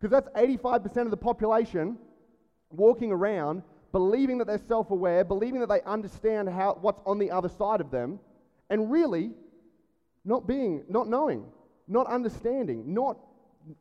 Because 0.00 0.10
that's 0.10 0.28
85% 0.36 0.96
of 1.02 1.10
the 1.10 1.16
population 1.16 1.96
walking 2.70 3.12
around 3.12 3.62
believing 3.92 4.38
that 4.38 4.46
they're 4.46 4.58
self 4.66 4.90
aware, 4.90 5.24
believing 5.24 5.60
that 5.60 5.68
they 5.68 5.82
understand 5.82 6.48
how, 6.48 6.78
what's 6.80 7.00
on 7.06 7.18
the 7.18 7.30
other 7.30 7.48
side 7.48 7.80
of 7.80 7.90
them, 7.90 8.18
and 8.70 8.90
really 8.90 9.30
not 10.24 10.46
being, 10.46 10.84
not 10.88 11.08
knowing, 11.08 11.44
not 11.86 12.06
understanding, 12.06 12.92
not 12.92 13.18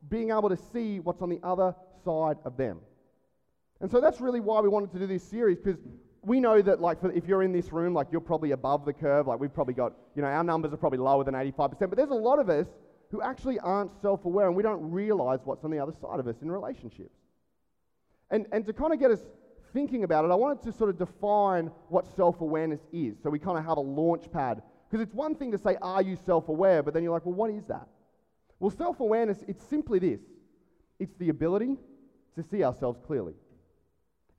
being 0.10 0.30
able 0.30 0.50
to 0.50 0.58
see 0.58 1.00
what's 1.00 1.22
on 1.22 1.30
the 1.30 1.40
other 1.44 1.74
side 2.04 2.38
of 2.46 2.58
them. 2.58 2.80
And 3.80 3.90
so 3.90 4.00
that's 4.00 4.22
really 4.22 4.40
why 4.40 4.60
we 4.60 4.70
wanted 4.70 4.92
to 4.92 5.00
do 5.00 5.08
this 5.08 5.24
series 5.24 5.58
because 5.58 5.80
we 6.22 6.40
know 6.40 6.62
that 6.62 6.80
like 6.82 7.02
for, 7.02 7.12
if 7.12 7.28
you're 7.28 7.42
in 7.42 7.52
this 7.52 7.72
room 7.72 7.96
like 7.96 8.08
you're 8.12 8.22
probably 8.22 8.52
above 8.52 8.86
the 8.86 8.94
curve 8.94 9.26
like 9.26 9.40
we've 9.40 9.54
probably 9.54 9.74
got 9.74 9.94
you 10.16 10.22
know 10.22 10.28
our 10.28 10.44
numbers 10.44 10.72
are 10.72 10.78
probably 10.78 11.00
lower 11.00 11.24
than 11.24 11.34
85% 11.34 11.80
but 11.80 11.96
there's 11.96 12.12
a 12.12 12.14
lot 12.14 12.38
of 12.38 12.48
us 12.48 12.68
who 13.10 13.24
actually 13.24 13.58
aren't 13.58 13.92
self-aware 14.04 14.46
and 14.46 14.56
we 14.56 14.62
don't 14.62 14.92
realize 14.92 15.40
what's 15.46 15.64
on 15.64 15.72
the 15.72 15.80
other 15.80 15.94
side 16.00 16.20
of 16.20 16.28
us 16.28 16.36
in 16.44 16.52
relationships 16.52 17.18
and, 18.30 18.46
and 18.52 18.68
to 18.68 18.74
kind 18.74 18.94
of 18.94 19.00
get 19.00 19.10
us 19.10 19.22
thinking 19.74 20.04
about 20.04 20.26
it 20.26 20.32
i 20.32 20.36
wanted 20.36 20.62
to 20.64 20.72
sort 20.72 20.90
of 20.90 20.98
define 20.98 21.72
what 21.90 22.06
self-awareness 22.16 22.82
is. 22.92 23.18
So 23.22 23.30
we 23.30 23.40
kind 23.40 23.58
of 23.58 23.66
have 23.66 23.78
a 23.78 23.82
launch 23.82 24.32
pad. 24.32 24.62
Because 24.90 25.04
it's 25.04 25.14
one 25.14 25.36
thing 25.36 25.52
to 25.52 25.58
say 25.58 25.78
are 25.82 26.02
you 26.02 26.18
self-aware? 26.26 26.84
But 26.84 26.94
then 26.94 27.04
you're 27.04 27.14
like 27.14 27.26
well 27.26 27.36
what 27.36 27.50
is 27.50 27.66
that? 27.66 27.88
Well, 28.62 28.70
self 28.70 29.00
awareness, 29.00 29.44
it's 29.48 29.66
simply 29.66 29.98
this. 29.98 30.22
It's 31.00 31.16
the 31.16 31.30
ability 31.30 31.78
to 32.36 32.44
see 32.44 32.64
ourselves 32.64 33.00
clearly. 33.08 33.34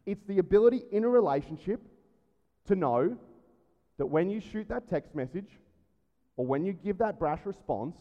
It's 0.07 0.23
the 0.29 0.39
ability 0.39 0.83
in 0.93 1.03
a 1.03 1.09
relationship 1.09 1.81
to 2.69 2.77
know 2.77 3.17
that 3.99 4.07
when 4.07 4.31
you 4.31 4.41
shoot 4.41 4.69
that 4.69 4.89
text 4.89 5.17
message, 5.17 5.59
or 6.37 6.47
when 6.47 6.65
you 6.65 6.73
give 6.73 6.99
that 6.99 7.19
brash 7.19 7.41
response, 7.45 7.97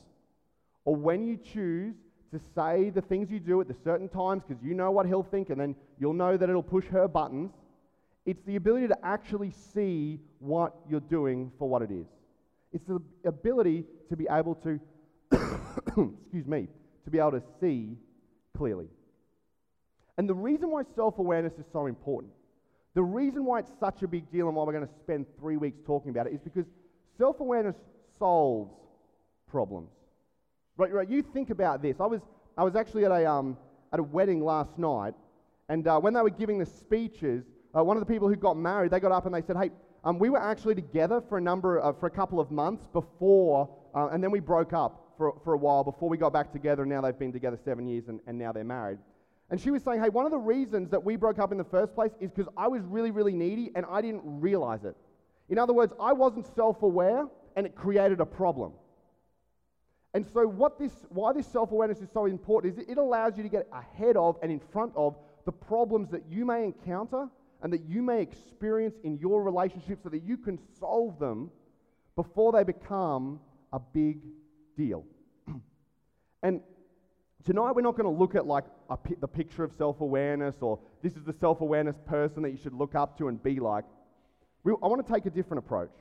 or 0.85 0.95
when 0.95 1.23
you 1.23 1.37
choose 1.37 1.95
to 2.31 2.39
say 2.55 2.89
the 2.89 3.01
things 3.01 3.29
you 3.29 3.39
do 3.39 3.59
at 3.61 3.67
the 3.67 3.75
certain 3.83 4.07
times 4.07 4.43
because 4.47 4.63
you 4.63 4.73
know 4.73 4.91
what 4.91 5.05
he'll 5.05 5.23
think 5.23 5.49
and 5.49 5.59
then 5.59 5.75
you'll 5.99 6.13
know 6.13 6.37
that 6.37 6.49
it'll 6.49 6.63
push 6.63 6.85
her 6.85 7.07
buttons. 7.07 7.51
It's 8.25 8.41
the 8.45 8.55
ability 8.55 8.87
to 8.87 8.97
actually 9.03 9.51
see 9.51 10.19
what 10.39 10.73
you're 10.89 10.99
doing 10.99 11.51
for 11.59 11.67
what 11.67 11.81
it 11.81 11.91
is. 11.91 12.05
It's 12.71 12.85
the 12.87 13.01
ability 13.25 13.85
to 14.09 14.15
be 14.15 14.27
able 14.29 14.55
to, 14.55 14.79
excuse 16.21 16.47
me, 16.47 16.67
to 17.03 17.11
be 17.11 17.19
able 17.19 17.31
to 17.31 17.43
see 17.59 17.97
clearly. 18.57 18.87
And 20.17 20.29
the 20.29 20.33
reason 20.33 20.69
why 20.69 20.83
self 20.95 21.19
awareness 21.19 21.53
is 21.53 21.65
so 21.73 21.87
important, 21.87 22.31
the 22.93 23.03
reason 23.03 23.43
why 23.45 23.59
it's 23.59 23.71
such 23.79 24.03
a 24.03 24.07
big 24.07 24.31
deal 24.31 24.47
and 24.47 24.55
why 24.55 24.63
we're 24.63 24.73
going 24.73 24.87
to 24.87 24.93
spend 25.03 25.25
three 25.39 25.57
weeks 25.57 25.79
talking 25.85 26.11
about 26.11 26.27
it 26.27 26.33
is 26.33 26.41
because 26.41 26.65
self 27.17 27.39
awareness 27.39 27.75
solves 28.19 28.71
problems. 29.49 29.89
Right, 30.81 30.91
right, 30.91 31.07
you 31.07 31.21
think 31.21 31.51
about 31.51 31.83
this. 31.83 31.97
I 31.99 32.07
was, 32.07 32.21
I 32.57 32.63
was 32.63 32.75
actually 32.75 33.05
at 33.05 33.11
a, 33.11 33.23
um, 33.29 33.55
at 33.93 33.99
a 33.99 34.03
wedding 34.03 34.43
last 34.43 34.79
night, 34.79 35.13
and 35.69 35.87
uh, 35.87 35.99
when 35.99 36.11
they 36.11 36.21
were 36.21 36.31
giving 36.31 36.57
the 36.57 36.65
speeches, 36.65 37.43
uh, 37.77 37.83
one 37.83 37.97
of 37.97 38.01
the 38.01 38.11
people 38.11 38.27
who 38.27 38.35
got 38.35 38.57
married, 38.57 38.89
they 38.89 38.99
got 38.99 39.11
up 39.11 39.27
and 39.27 39.35
they 39.35 39.43
said, 39.43 39.57
hey, 39.57 39.69
um, 40.03 40.17
we 40.17 40.31
were 40.31 40.41
actually 40.41 40.73
together 40.73 41.21
for 41.29 41.37
a 41.37 41.41
number 41.41 41.77
of, 41.77 41.99
for 41.99 42.07
a 42.07 42.09
couple 42.09 42.39
of 42.39 42.49
months 42.49 42.87
before, 42.93 43.69
uh, 43.93 44.07
and 44.07 44.23
then 44.23 44.31
we 44.31 44.39
broke 44.39 44.73
up 44.73 45.13
for, 45.19 45.39
for 45.43 45.53
a 45.53 45.57
while 45.57 45.83
before 45.83 46.09
we 46.09 46.17
got 46.17 46.33
back 46.33 46.51
together, 46.51 46.81
and 46.81 46.89
now 46.89 46.99
they've 46.99 47.19
been 47.19 47.31
together 47.31 47.59
seven 47.63 47.85
years, 47.85 48.07
and, 48.07 48.19
and 48.25 48.35
now 48.35 48.51
they're 48.51 48.63
married. 48.63 48.97
And 49.51 49.61
she 49.61 49.69
was 49.69 49.83
saying, 49.83 50.01
hey, 50.01 50.09
one 50.09 50.25
of 50.25 50.31
the 50.31 50.39
reasons 50.39 50.89
that 50.89 51.03
we 51.03 51.15
broke 51.15 51.37
up 51.37 51.51
in 51.51 51.59
the 51.59 51.63
first 51.63 51.93
place 51.93 52.13
is 52.19 52.31
because 52.31 52.51
I 52.57 52.67
was 52.67 52.81
really, 52.85 53.11
really 53.11 53.33
needy, 53.33 53.69
and 53.75 53.85
I 53.87 54.01
didn't 54.01 54.23
realize 54.23 54.83
it. 54.83 54.97
In 55.47 55.59
other 55.59 55.73
words, 55.73 55.93
I 56.01 56.11
wasn't 56.11 56.47
self 56.55 56.81
aware, 56.81 57.27
and 57.55 57.67
it 57.67 57.75
created 57.75 58.19
a 58.19 58.25
problem. 58.25 58.71
And 60.13 60.25
so, 60.33 60.45
what 60.45 60.77
this, 60.77 60.91
why 61.09 61.31
this 61.31 61.47
self 61.47 61.71
awareness 61.71 61.99
is 61.99 62.09
so 62.13 62.25
important 62.25 62.77
is 62.77 62.85
it 62.87 62.97
allows 62.97 63.37
you 63.37 63.43
to 63.43 63.49
get 63.49 63.67
ahead 63.71 64.17
of 64.17 64.37
and 64.41 64.51
in 64.51 64.59
front 64.59 64.91
of 64.95 65.15
the 65.45 65.51
problems 65.51 66.09
that 66.09 66.23
you 66.29 66.45
may 66.45 66.65
encounter 66.65 67.27
and 67.61 67.71
that 67.71 67.85
you 67.87 68.01
may 68.01 68.21
experience 68.21 68.95
in 69.03 69.17
your 69.19 69.43
relationship 69.43 69.99
so 70.03 70.09
that 70.09 70.23
you 70.23 70.37
can 70.37 70.59
solve 70.79 71.17
them 71.19 71.49
before 72.15 72.51
they 72.51 72.63
become 72.63 73.39
a 73.71 73.79
big 73.79 74.19
deal. 74.75 75.05
and 76.43 76.61
tonight 77.45 77.71
we're 77.71 77.81
not 77.81 77.95
going 77.95 78.11
to 78.11 78.19
look 78.19 78.35
at 78.35 78.45
like 78.45 78.65
the 79.19 79.27
picture 79.27 79.63
of 79.63 79.71
self-awareness 79.73 80.57
or 80.61 80.79
this 81.01 81.15
is 81.15 81.23
the 81.23 81.33
self-awareness 81.33 81.95
person 82.05 82.41
that 82.43 82.51
you 82.51 82.57
should 82.57 82.73
look 82.73 82.95
up 82.95 83.17
to 83.17 83.27
and 83.27 83.41
be 83.41 83.59
like. 83.59 83.85
We, 84.63 84.73
I 84.83 84.87
want 84.87 85.05
to 85.05 85.13
take 85.13 85.25
a 85.25 85.29
different 85.29 85.59
approach. 85.59 85.91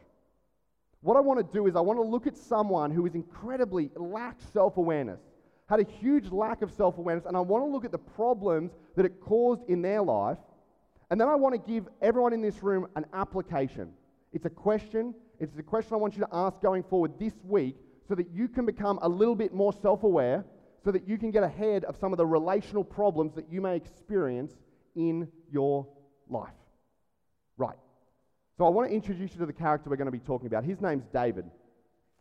What 1.03 1.17
I 1.17 1.21
want 1.21 1.39
to 1.39 1.53
do 1.53 1.67
is 1.67 1.77
I 1.77 1.81
want 1.81 1.99
to 1.99 2.05
look 2.05 2.27
at 2.27 2.37
someone 2.37 2.91
who 2.91 3.07
is 3.07 3.15
incredibly 3.15 3.91
lacked 3.97 4.43
self-awareness, 4.53 5.21
had 5.69 5.81
a 5.81 5.85
huge 5.85 6.31
lack 6.31 6.63
of 6.63 6.73
self-awareness, 6.73 7.27
and 7.27 7.37
I 7.37 7.41
want 7.41 7.65
to 7.65 7.69
look 7.69 7.85
at 7.85 7.93
the 7.93 7.99
problems 7.99 8.73
that 8.97 9.07
it 9.07 9.21
caused 9.21 9.63
in 9.69 9.83
their 9.83 10.03
life 10.03 10.39
and 11.11 11.21
then 11.21 11.29
I 11.29 11.35
want 11.35 11.55
to 11.55 11.71
give 11.71 11.89
everyone 12.01 12.33
in 12.33 12.41
this 12.41 12.63
room 12.63 12.87
an 12.95 13.05
application. 13.13 13.91
It's 14.33 14.47
a 14.47 14.51
question. 14.51 15.13
It's 15.41 15.59
a 15.59 15.63
question 15.63 15.95
I 15.95 15.97
want 15.97 16.15
you 16.15 16.21
to 16.21 16.29
ask 16.33 16.61
going 16.63 16.85
forward 16.85 17.19
this 17.19 17.35
week 17.43 17.77
so 18.09 18.15
that 18.15 18.31
you 18.33 18.47
can 18.47 18.65
become 18.65 18.99
a 19.03 19.09
little 19.09 19.35
bit 19.35 19.53
more 19.53 19.73
self 19.73 20.05
aware, 20.05 20.45
so 20.85 20.93
that 20.93 21.09
you 21.09 21.19
can 21.19 21.33
get 21.33 21.43
ahead 21.43 21.85
of 21.85 21.97
some 21.97 22.13
of 22.13 22.17
the 22.17 22.27
relational 22.27 22.85
problems 22.85 23.35
that 23.35 23.51
you 23.51 23.61
may 23.61 23.75
experience 23.75 24.53
in 24.95 25.29
your 25.51 25.87
life. 26.29 26.55
Right. 27.57 27.77
So 28.61 28.67
I 28.67 28.69
want 28.69 28.91
to 28.91 28.95
introduce 28.95 29.33
you 29.33 29.39
to 29.39 29.47
the 29.47 29.55
character 29.55 29.89
we're 29.89 29.97
going 29.97 30.05
to 30.05 30.13
be 30.13 30.19
talking 30.19 30.47
about. 30.47 30.65
His 30.65 30.83
name's 30.83 31.07
David. 31.15 31.47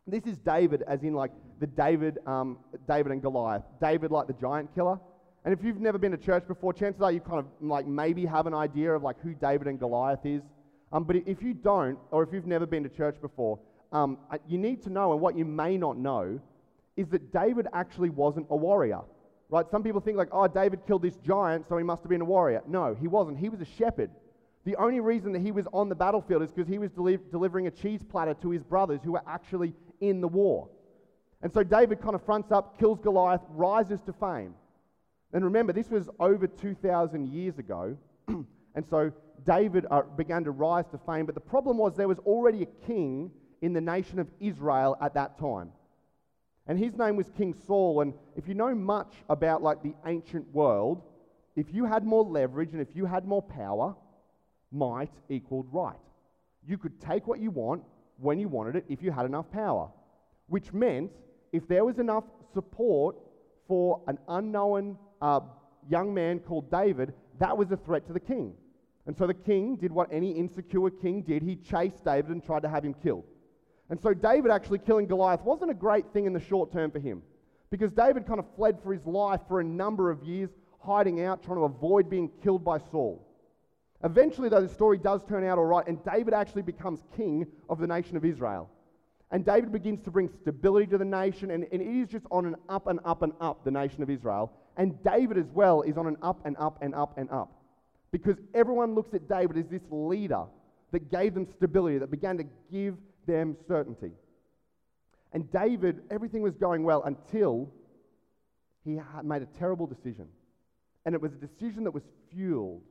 This 0.06 0.24
is 0.24 0.38
David, 0.38 0.82
as 0.88 1.02
in 1.02 1.12
like 1.12 1.32
the 1.58 1.66
David, 1.66 2.16
um, 2.26 2.56
David 2.88 3.12
and 3.12 3.20
Goliath. 3.20 3.64
David, 3.78 4.10
like 4.10 4.26
the 4.26 4.32
giant 4.32 4.74
killer. 4.74 4.98
And 5.44 5.52
if 5.52 5.62
you've 5.62 5.82
never 5.82 5.98
been 5.98 6.12
to 6.12 6.16
church 6.16 6.48
before, 6.48 6.72
chances 6.72 7.02
are 7.02 7.12
you 7.12 7.20
kind 7.20 7.40
of 7.40 7.46
like 7.60 7.86
maybe 7.86 8.24
have 8.24 8.46
an 8.46 8.54
idea 8.54 8.90
of 8.90 9.02
like 9.02 9.20
who 9.20 9.34
David 9.34 9.66
and 9.66 9.78
Goliath 9.78 10.24
is. 10.24 10.40
Um, 10.92 11.04
but 11.04 11.16
if 11.16 11.42
you 11.42 11.52
don't, 11.52 11.98
or 12.10 12.22
if 12.22 12.30
you've 12.32 12.46
never 12.46 12.64
been 12.64 12.84
to 12.84 12.88
church 12.88 13.20
before, 13.20 13.58
um, 13.92 14.16
you 14.48 14.56
need 14.56 14.82
to 14.84 14.88
know, 14.88 15.12
and 15.12 15.20
what 15.20 15.36
you 15.36 15.44
may 15.44 15.76
not 15.76 15.98
know, 15.98 16.40
is 16.96 17.06
that 17.08 17.34
David 17.34 17.66
actually 17.74 18.08
wasn't 18.08 18.46
a 18.48 18.56
warrior. 18.56 19.00
Right? 19.50 19.66
Some 19.70 19.82
people 19.82 20.00
think 20.00 20.16
like, 20.16 20.30
oh, 20.32 20.48
David 20.48 20.86
killed 20.86 21.02
this 21.02 21.16
giant, 21.16 21.68
so 21.68 21.76
he 21.76 21.84
must 21.84 22.02
have 22.02 22.08
been 22.08 22.22
a 22.22 22.24
warrior. 22.24 22.62
No, 22.66 22.96
he 22.98 23.08
wasn't. 23.08 23.36
He 23.36 23.50
was 23.50 23.60
a 23.60 23.66
shepherd. 23.66 24.08
The 24.70 24.76
only 24.76 25.00
reason 25.00 25.32
that 25.32 25.42
he 25.42 25.50
was 25.50 25.66
on 25.72 25.88
the 25.88 25.96
battlefield 25.96 26.44
is 26.44 26.52
because 26.52 26.68
he 26.68 26.78
was 26.78 26.92
deli- 26.92 27.18
delivering 27.32 27.66
a 27.66 27.72
cheese 27.72 28.04
platter 28.08 28.34
to 28.34 28.50
his 28.50 28.62
brothers 28.62 29.00
who 29.02 29.10
were 29.10 29.22
actually 29.26 29.74
in 30.00 30.20
the 30.20 30.28
war. 30.28 30.68
And 31.42 31.52
so 31.52 31.64
David 31.64 32.00
kind 32.00 32.14
of 32.14 32.24
fronts 32.24 32.52
up, 32.52 32.78
kills 32.78 33.00
Goliath, 33.00 33.40
rises 33.48 34.00
to 34.02 34.12
fame. 34.12 34.54
And 35.32 35.44
remember, 35.44 35.72
this 35.72 35.90
was 35.90 36.08
over 36.20 36.46
2,000 36.46 37.26
years 37.26 37.58
ago. 37.58 37.96
and 38.28 38.86
so 38.88 39.10
David 39.44 39.86
uh, 39.90 40.02
began 40.02 40.44
to 40.44 40.52
rise 40.52 40.84
to 40.92 40.98
fame. 40.98 41.26
But 41.26 41.34
the 41.34 41.40
problem 41.40 41.76
was 41.76 41.96
there 41.96 42.06
was 42.06 42.20
already 42.20 42.62
a 42.62 42.86
king 42.86 43.32
in 43.62 43.72
the 43.72 43.80
nation 43.80 44.20
of 44.20 44.28
Israel 44.38 44.96
at 45.00 45.14
that 45.14 45.36
time. 45.36 45.72
And 46.68 46.78
his 46.78 46.96
name 46.96 47.16
was 47.16 47.28
King 47.36 47.56
Saul. 47.66 48.02
And 48.02 48.14
if 48.36 48.46
you 48.46 48.54
know 48.54 48.72
much 48.72 49.12
about 49.28 49.64
like 49.64 49.82
the 49.82 49.94
ancient 50.06 50.46
world, 50.54 51.02
if 51.56 51.74
you 51.74 51.86
had 51.86 52.04
more 52.04 52.22
leverage 52.22 52.70
and 52.70 52.80
if 52.80 52.94
you 52.94 53.04
had 53.04 53.24
more 53.26 53.42
power, 53.42 53.96
might 54.72 55.12
equaled 55.28 55.66
right. 55.72 55.96
You 56.66 56.78
could 56.78 57.00
take 57.00 57.26
what 57.26 57.40
you 57.40 57.50
want 57.50 57.82
when 58.18 58.38
you 58.38 58.48
wanted 58.48 58.76
it 58.76 58.84
if 58.88 59.02
you 59.02 59.10
had 59.10 59.26
enough 59.26 59.50
power. 59.50 59.88
Which 60.48 60.72
meant 60.72 61.10
if 61.52 61.66
there 61.68 61.84
was 61.84 61.98
enough 61.98 62.24
support 62.52 63.16
for 63.66 64.02
an 64.06 64.18
unknown 64.28 64.98
uh, 65.22 65.40
young 65.88 66.12
man 66.12 66.40
called 66.40 66.70
David, 66.70 67.14
that 67.38 67.56
was 67.56 67.70
a 67.70 67.76
threat 67.76 68.06
to 68.06 68.12
the 68.12 68.20
king. 68.20 68.52
And 69.06 69.16
so 69.16 69.26
the 69.26 69.34
king 69.34 69.76
did 69.76 69.90
what 69.90 70.08
any 70.12 70.30
insecure 70.32 70.90
king 70.90 71.22
did 71.22 71.42
he 71.42 71.56
chased 71.56 72.04
David 72.04 72.30
and 72.30 72.44
tried 72.44 72.62
to 72.62 72.68
have 72.68 72.84
him 72.84 72.94
killed. 72.94 73.24
And 73.88 74.00
so 74.00 74.14
David 74.14 74.52
actually 74.52 74.78
killing 74.78 75.06
Goliath 75.06 75.42
wasn't 75.42 75.70
a 75.70 75.74
great 75.74 76.12
thing 76.12 76.26
in 76.26 76.32
the 76.32 76.40
short 76.40 76.72
term 76.72 76.90
for 76.90 77.00
him 77.00 77.22
because 77.70 77.92
David 77.92 78.26
kind 78.26 78.38
of 78.38 78.46
fled 78.54 78.78
for 78.82 78.92
his 78.92 79.04
life 79.06 79.40
for 79.48 79.60
a 79.60 79.64
number 79.64 80.10
of 80.10 80.22
years, 80.22 80.50
hiding 80.80 81.24
out, 81.24 81.42
trying 81.42 81.58
to 81.58 81.64
avoid 81.64 82.08
being 82.08 82.30
killed 82.42 82.64
by 82.64 82.78
Saul. 82.78 83.26
Eventually, 84.02 84.48
though, 84.48 84.62
the 84.62 84.68
story 84.68 84.96
does 84.98 85.22
turn 85.24 85.44
out 85.44 85.58
all 85.58 85.66
right, 85.66 85.86
and 85.86 86.02
David 86.04 86.32
actually 86.32 86.62
becomes 86.62 87.00
king 87.16 87.46
of 87.68 87.78
the 87.78 87.86
nation 87.86 88.16
of 88.16 88.24
Israel. 88.24 88.70
And 89.30 89.44
David 89.44 89.72
begins 89.72 90.02
to 90.02 90.10
bring 90.10 90.28
stability 90.40 90.86
to 90.88 90.98
the 90.98 91.04
nation, 91.04 91.50
and, 91.50 91.66
and 91.70 91.82
it 91.82 91.86
is 91.86 92.08
just 92.08 92.26
on 92.30 92.46
an 92.46 92.56
up 92.68 92.86
and 92.86 92.98
up 93.04 93.22
and 93.22 93.32
up, 93.40 93.64
the 93.64 93.70
nation 93.70 94.02
of 94.02 94.10
Israel. 94.10 94.52
And 94.76 95.02
David 95.04 95.36
as 95.38 95.50
well 95.52 95.82
is 95.82 95.96
on 95.96 96.06
an 96.06 96.16
up 96.22 96.40
and 96.44 96.56
up 96.58 96.78
and 96.80 96.94
up 96.94 97.16
and 97.18 97.30
up. 97.30 97.52
Because 98.10 98.36
everyone 98.54 98.94
looks 98.94 99.14
at 99.14 99.28
David 99.28 99.56
as 99.58 99.66
this 99.66 99.82
leader 99.90 100.44
that 100.90 101.10
gave 101.10 101.34
them 101.34 101.46
stability, 101.46 101.98
that 101.98 102.10
began 102.10 102.38
to 102.38 102.44
give 102.72 102.96
them 103.26 103.56
certainty. 103.68 104.12
And 105.32 105.50
David, 105.52 106.00
everything 106.10 106.42
was 106.42 106.56
going 106.56 106.82
well 106.82 107.02
until 107.04 107.70
he 108.84 108.96
had 108.96 109.24
made 109.24 109.42
a 109.42 109.58
terrible 109.58 109.86
decision. 109.86 110.26
And 111.04 111.14
it 111.14 111.20
was 111.20 111.32
a 111.32 111.36
decision 111.36 111.84
that 111.84 111.92
was 111.92 112.02
fueled 112.32 112.82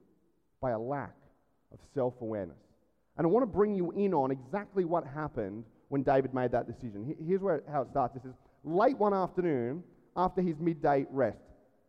by 0.61 0.71
a 0.71 0.79
lack 0.79 1.15
of 1.71 1.79
self 1.93 2.13
awareness. 2.21 2.57
And 3.17 3.25
I 3.25 3.29
want 3.29 3.43
to 3.43 3.47
bring 3.47 3.75
you 3.75 3.91
in 3.91 4.13
on 4.13 4.31
exactly 4.31 4.85
what 4.85 5.05
happened 5.05 5.65
when 5.89 6.03
David 6.03 6.33
made 6.33 6.51
that 6.51 6.67
decision. 6.67 7.15
Here's 7.25 7.41
where, 7.41 7.63
how 7.71 7.81
it 7.81 7.89
starts. 7.89 8.13
This 8.13 8.25
is 8.25 8.33
late 8.63 8.97
one 8.97 9.13
afternoon 9.13 9.83
after 10.15 10.41
his 10.41 10.59
midday 10.59 11.05
rest. 11.09 11.37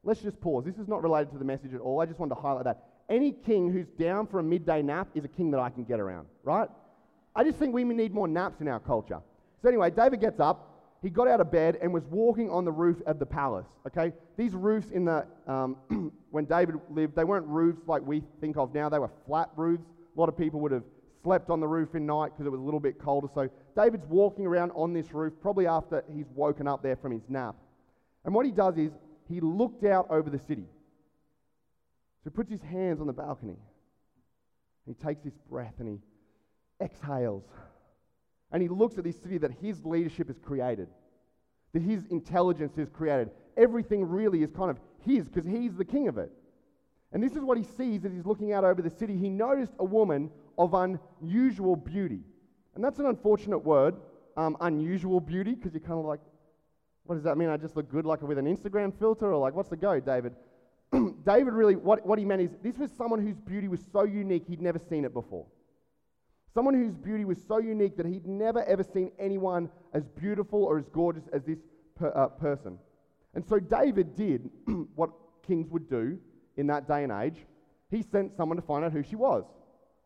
Let's 0.03 0.21
just 0.21 0.41
pause. 0.41 0.65
This 0.65 0.77
is 0.77 0.89
not 0.89 1.03
related 1.03 1.31
to 1.33 1.39
the 1.39 1.45
message 1.45 1.75
at 1.75 1.81
all. 1.81 2.01
I 2.01 2.07
just 2.07 2.19
wanted 2.19 2.35
to 2.35 2.41
highlight 2.41 2.65
that. 2.65 2.85
Any 3.09 3.33
king 3.33 3.71
who's 3.71 3.89
down 3.99 4.27
for 4.27 4.39
a 4.39 4.43
midday 4.43 4.83
nap 4.83 5.09
is 5.15 5.25
a 5.25 5.29
king 5.29 5.51
that 5.51 5.61
I 5.61 5.69
can 5.69 5.85
get 5.85 6.01
around, 6.01 6.27
right? 6.45 6.69
I 7.35 7.45
just 7.45 7.59
think 7.59 7.75
we 7.75 7.85
need 7.85 8.15
more 8.15 8.29
naps 8.29 8.61
in 8.61 8.69
our 8.69 8.81
culture. 8.81 9.21
So, 9.63 9.69
anyway, 9.69 9.91
David 9.91 10.21
gets 10.21 10.41
up. 10.41 10.70
He 11.03 11.09
got 11.09 11.29
out 11.29 11.41
of 11.41 11.51
bed 11.51 11.79
and 11.81 11.93
was 11.95 12.05
walking 12.05 12.51
on 12.51 12.65
the 12.65 12.73
roof 12.73 13.01
of 13.07 13.19
the 13.19 13.27
palace. 13.27 13.67
Okay? 13.87 14.13
These 14.37 14.53
roofs 14.53 14.91
in 14.91 15.07
the, 15.07 15.27
um, 15.47 15.77
when 16.31 16.45
David 16.45 16.77
lived, 16.91 17.17
they 17.17 17.25
weren't 17.25 17.47
roofs 17.47 17.81
like 17.87 18.03
we 18.03 18.23
think 18.41 18.57
of 18.57 18.75
now. 18.75 18.89
They 18.89 18.99
were 18.99 19.11
flat 19.27 19.51
roofs. 19.57 19.87
A 20.15 20.21
lot 20.21 20.29
of 20.29 20.37
people 20.37 20.61
would 20.61 20.73
have 20.73 20.85
slept 21.23 21.49
on 21.49 21.61
the 21.61 21.69
roof 21.69 21.95
in 21.95 22.05
night 22.05 22.33
because 22.33 22.47
it 22.47 22.51
was 22.51 22.61
a 22.61 22.63
little 22.63 22.81
bit 22.81 22.99
colder. 22.99 23.29
So, 23.35 23.49
David's 23.77 24.07
walking 24.07 24.47
around 24.47 24.73
on 24.73 24.93
this 24.93 25.13
roof, 25.13 25.33
probably 25.41 25.67
after 25.67 26.05
he's 26.15 26.27
woken 26.35 26.67
up 26.67 26.83
there 26.83 26.97
from 26.97 27.13
his 27.13 27.23
nap. 27.29 27.57
And 28.25 28.35
what 28.35 28.45
he 28.45 28.53
does 28.53 28.77
is 28.77 28.91
he 29.29 29.41
looked 29.41 29.85
out 29.85 30.07
over 30.11 30.29
the 30.29 30.39
city. 30.39 30.67
So 32.23 32.25
he 32.25 32.31
puts 32.31 32.51
his 32.51 32.61
hands 32.61 33.01
on 33.01 33.07
the 33.07 33.13
balcony. 33.13 33.57
He 34.87 34.95
takes 34.95 35.23
this 35.23 35.33
breath 35.49 35.75
and 35.79 35.89
he 35.89 35.99
exhales. 36.85 37.45
And 38.53 38.63
he 38.63 38.69
looks 38.69 38.99
at 38.99 39.05
this 39.05 39.21
city 39.21 39.39
that 39.39 39.53
his 39.61 39.85
leadership 39.85 40.29
has 40.29 40.39
created, 40.39 40.89
that 41.73 41.83
his 41.83 42.07
intelligence 42.07 42.77
has 42.77 42.89
created. 42.89 43.31
Everything 43.57 44.05
really 44.05 44.43
is 44.43 44.51
kind 44.51 44.71
of 44.71 44.79
his 45.05 45.29
because 45.29 45.49
he's 45.49 45.77
the 45.77 45.85
king 45.85 46.09
of 46.09 46.19
it. 46.19 46.33
And 47.13 47.23
this 47.23 47.33
is 47.33 47.41
what 47.41 47.59
he 47.59 47.65
sees 47.65 48.05
as 48.05 48.13
he's 48.13 48.27
looking 48.27 48.53
out 48.53 48.65
over 48.65 48.83
the 48.83 48.91
city. 48.91 49.17
He 49.17 49.29
noticed 49.29 49.73
a 49.79 49.85
woman 49.85 50.31
of 50.59 50.75
unusual 50.75 51.77
beauty. 51.77 52.21
And 52.75 52.85
that's 52.85 52.99
an 52.99 53.07
unfortunate 53.07 53.59
word, 53.59 53.97
um, 54.37 54.57
unusual 54.61 55.21
beauty, 55.21 55.55
because 55.55 55.73
you're 55.73 55.81
kind 55.81 55.99
of 55.99 56.05
like, 56.05 56.21
What 57.05 57.17
does 57.17 57.25
that 57.25 57.37
mean? 57.37 57.49
I 57.49 57.57
just 57.57 57.77
look 57.77 57.91
good 57.91 58.07
like 58.07 58.23
with 58.23 58.39
an 58.39 58.47
Instagram 58.47 58.97
filter? 58.97 59.33
Or 59.33 59.39
like, 59.39 59.55
what's 59.55 59.69
the 59.69 59.77
go, 59.77 59.99
David? 59.99 60.35
David 61.25 61.53
really, 61.53 61.77
what, 61.77 62.07
what 62.07 62.19
he 62.19 62.25
meant 62.25 62.43
is 62.43 62.51
this 62.63 62.79
was 62.79 62.91
someone 62.97 63.25
whose 63.25 63.39
beauty 63.39 63.69
was 63.69 63.81
so 63.93 64.05
unique 64.05 64.45
he'd 64.47 64.61
never 64.63 64.79
seen 64.79 65.05
it 65.05 65.13
before. 65.13 65.47
Someone 66.53 66.75
whose 66.75 66.95
beauty 66.95 67.25
was 67.25 67.39
so 67.47 67.59
unique 67.59 67.97
that 67.97 68.07
he'd 68.07 68.27
never 68.27 68.65
ever 68.65 68.83
seen 68.83 69.13
anyone 69.19 69.71
as 69.93 70.05
beautiful 70.09 70.65
or 70.65 70.79
as 70.79 70.89
gorgeous 70.89 71.25
as 71.33 71.43
this 71.45 71.59
per, 71.95 72.13
uh, 72.15 72.29
person. 72.29 72.79
And 73.35 73.47
so 73.47 73.61
David 73.61 74.17
did 74.17 74.51
what 74.97 75.11
kings 75.47 75.71
would 75.71 75.89
do 75.89 76.19
in 76.57 76.67
that 76.67 76.89
day 76.89 77.05
and 77.05 77.13
age. 77.13 77.47
He 77.91 78.03
sent 78.03 78.37
someone 78.37 78.57
to 78.57 78.63
find 78.63 78.85
out 78.85 78.93
who 78.93 79.03
she 79.03 79.17
was. 79.17 79.45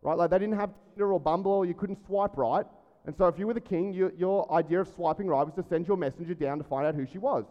Right? 0.03 0.17
Like 0.19 0.31
they 0.31 0.39
didn't 0.39 0.57
have 0.57 0.71
Tinder 0.91 1.13
or 1.13 1.21
Bumble 1.21 1.53
or 1.53 1.67
you 1.67 1.75
couldn't 1.75 2.05
swipe 2.07 2.37
right. 2.37 2.67
And 3.07 3.15
so 3.17 3.27
if 3.27 3.39
you 3.39 3.47
were 3.47 3.55
the 3.55 3.61
king, 3.61 3.93
you, 3.93 4.13
your 4.17 4.51
idea 4.53 4.81
of 4.81 4.89
swiping 4.89 5.29
right 5.29 5.45
was 5.45 5.55
to 5.55 5.63
send 5.63 5.87
your 5.87 5.97
messenger 5.97 6.35
down 6.35 6.59
to 6.59 6.65
find 6.65 6.87
out 6.87 6.95
who 6.95 7.07
she 7.07 7.19
was. 7.19 7.45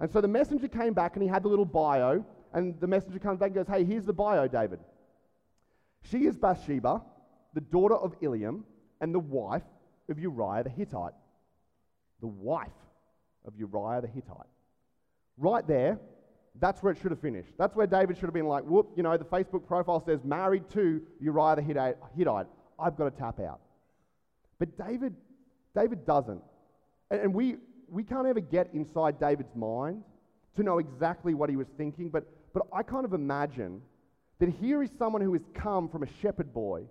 And 0.00 0.10
so 0.10 0.20
the 0.20 0.28
messenger 0.28 0.68
came 0.68 0.94
back 0.94 1.14
and 1.14 1.22
he 1.22 1.28
had 1.28 1.42
the 1.42 1.48
little 1.48 1.64
bio, 1.64 2.24
and 2.54 2.80
the 2.80 2.86
messenger 2.86 3.18
comes 3.18 3.38
back 3.38 3.48
and 3.48 3.54
goes, 3.54 3.66
Hey, 3.68 3.84
here's 3.84 4.04
the 4.04 4.12
bio, 4.12 4.48
David. 4.48 4.80
She 6.02 6.24
is 6.24 6.36
Bathsheba, 6.36 7.02
the 7.54 7.60
daughter 7.60 7.96
of 7.96 8.18
Eliam, 8.20 8.62
and 9.00 9.14
the 9.14 9.20
wife 9.20 9.62
of 10.08 10.18
Uriah 10.18 10.62
the 10.64 10.70
Hittite. 10.70 11.14
The 12.20 12.26
wife 12.26 12.68
of 13.46 13.54
Uriah 13.56 14.02
the 14.02 14.08
Hittite. 14.08 14.46
Right 15.38 15.66
there, 15.66 15.98
that's 16.58 16.82
where 16.82 16.92
it 16.92 16.98
should 17.00 17.10
have 17.10 17.20
finished. 17.20 17.52
That's 17.58 17.74
where 17.74 17.86
David 17.86 18.16
should 18.16 18.26
have 18.26 18.34
been 18.34 18.48
like, 18.48 18.64
whoop, 18.64 18.90
you 18.96 19.02
know, 19.02 19.16
the 19.16 19.24
Facebook 19.24 19.66
profile 19.66 20.04
says 20.04 20.20
married 20.24 20.68
to 20.70 21.00
Uriah 21.20 21.56
the 21.56 21.62
Hittite. 21.62 22.46
I've 22.78 22.96
got 22.96 23.04
to 23.04 23.10
tap 23.10 23.40
out. 23.40 23.60
But 24.58 24.76
David, 24.76 25.14
David 25.74 26.04
doesn't. 26.04 26.42
And, 27.10 27.20
and 27.20 27.34
we, 27.34 27.56
we 27.88 28.02
can't 28.02 28.26
ever 28.26 28.40
get 28.40 28.68
inside 28.74 29.18
David's 29.18 29.54
mind 29.54 30.02
to 30.56 30.62
know 30.62 30.78
exactly 30.78 31.34
what 31.34 31.48
he 31.48 31.56
was 31.56 31.68
thinking, 31.78 32.10
but, 32.10 32.24
but 32.52 32.64
I 32.72 32.82
kind 32.82 33.04
of 33.04 33.14
imagine 33.14 33.80
that 34.40 34.48
here 34.48 34.82
is 34.82 34.90
someone 34.98 35.22
who 35.22 35.32
has 35.32 35.42
come 35.54 35.88
from 35.88 36.02
a 36.02 36.08
shepherd 36.20 36.52
boy 36.52 36.82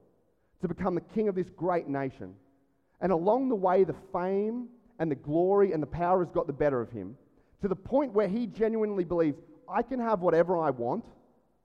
to 0.62 0.68
become 0.68 0.96
the 0.96 1.02
king 1.02 1.28
of 1.28 1.36
this 1.36 1.50
great 1.50 1.88
nation. 1.88 2.34
And 3.02 3.12
along 3.12 3.50
the 3.50 3.56
way, 3.56 3.84
the 3.84 3.96
fame 4.12 4.68
and 5.00 5.10
the 5.10 5.16
glory 5.16 5.72
and 5.72 5.82
the 5.82 5.88
power 5.88 6.24
has 6.24 6.32
got 6.32 6.48
the 6.48 6.54
better 6.54 6.82
of 6.82 6.92
him 6.92 7.16
to 7.62 7.68
the 7.68 7.76
point 7.76 8.14
where 8.14 8.28
he 8.28 8.48
genuinely 8.48 9.04
believes, 9.04 9.38
I 9.68 9.82
can 9.82 10.00
have 10.00 10.22
whatever 10.22 10.58
I 10.58 10.70
want 10.70 11.06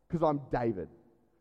because 0.09 0.23
I'm 0.23 0.41
David. 0.53 0.89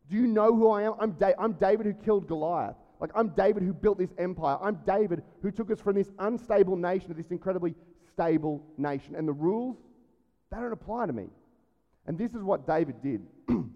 Do 0.10 0.16
you 0.16 0.28
know 0.28 0.56
who 0.56 0.70
I 0.70 0.84
am? 0.84 0.94
I'm, 1.00 1.12
da- 1.14 1.34
I'm 1.40 1.54
David 1.54 1.86
who 1.86 1.94
killed 1.94 2.28
Goliath. 2.28 2.76
Like, 3.00 3.12
I'm 3.16 3.30
David 3.30 3.64
who 3.64 3.74
built 3.74 3.98
this 3.98 4.14
empire. 4.18 4.58
I'm 4.62 4.80
David 4.86 5.24
who 5.42 5.52
took 5.52 5.72
us 5.72 5.82
from 5.82 5.96
this 5.96 6.12
unstable 6.20 6.76
nation 6.76 7.10
to 7.10 7.14
this 7.14 7.32
incredibly 7.32 7.76
stable 8.14 8.64
nation. 8.78 9.16
And 9.16 9.28
the 9.28 9.34
rules, 9.34 9.78
they 10.52 10.58
don't 10.58 10.72
apply 10.72 11.08
to 11.08 11.14
me. 11.14 11.28
And 12.06 12.18
this 12.18 12.34
is 12.34 12.44
what 12.44 12.68
David 12.68 13.02
did. 13.02 13.22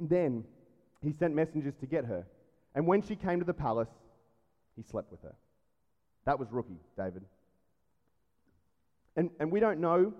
then 0.00 0.44
he 1.02 1.12
sent 1.12 1.34
messengers 1.34 1.74
to 1.80 1.86
get 1.86 2.04
her. 2.04 2.26
And 2.74 2.86
when 2.86 3.02
she 3.02 3.16
came 3.16 3.38
to 3.38 3.44
the 3.44 3.54
palace, 3.54 3.88
he 4.76 4.82
slept 4.82 5.10
with 5.10 5.22
her. 5.22 5.34
That 6.24 6.38
was 6.38 6.48
rookie, 6.50 6.80
David. 6.96 7.24
And, 9.16 9.30
and 9.40 9.50
we 9.50 9.60
don't 9.60 9.80
know 9.80 10.14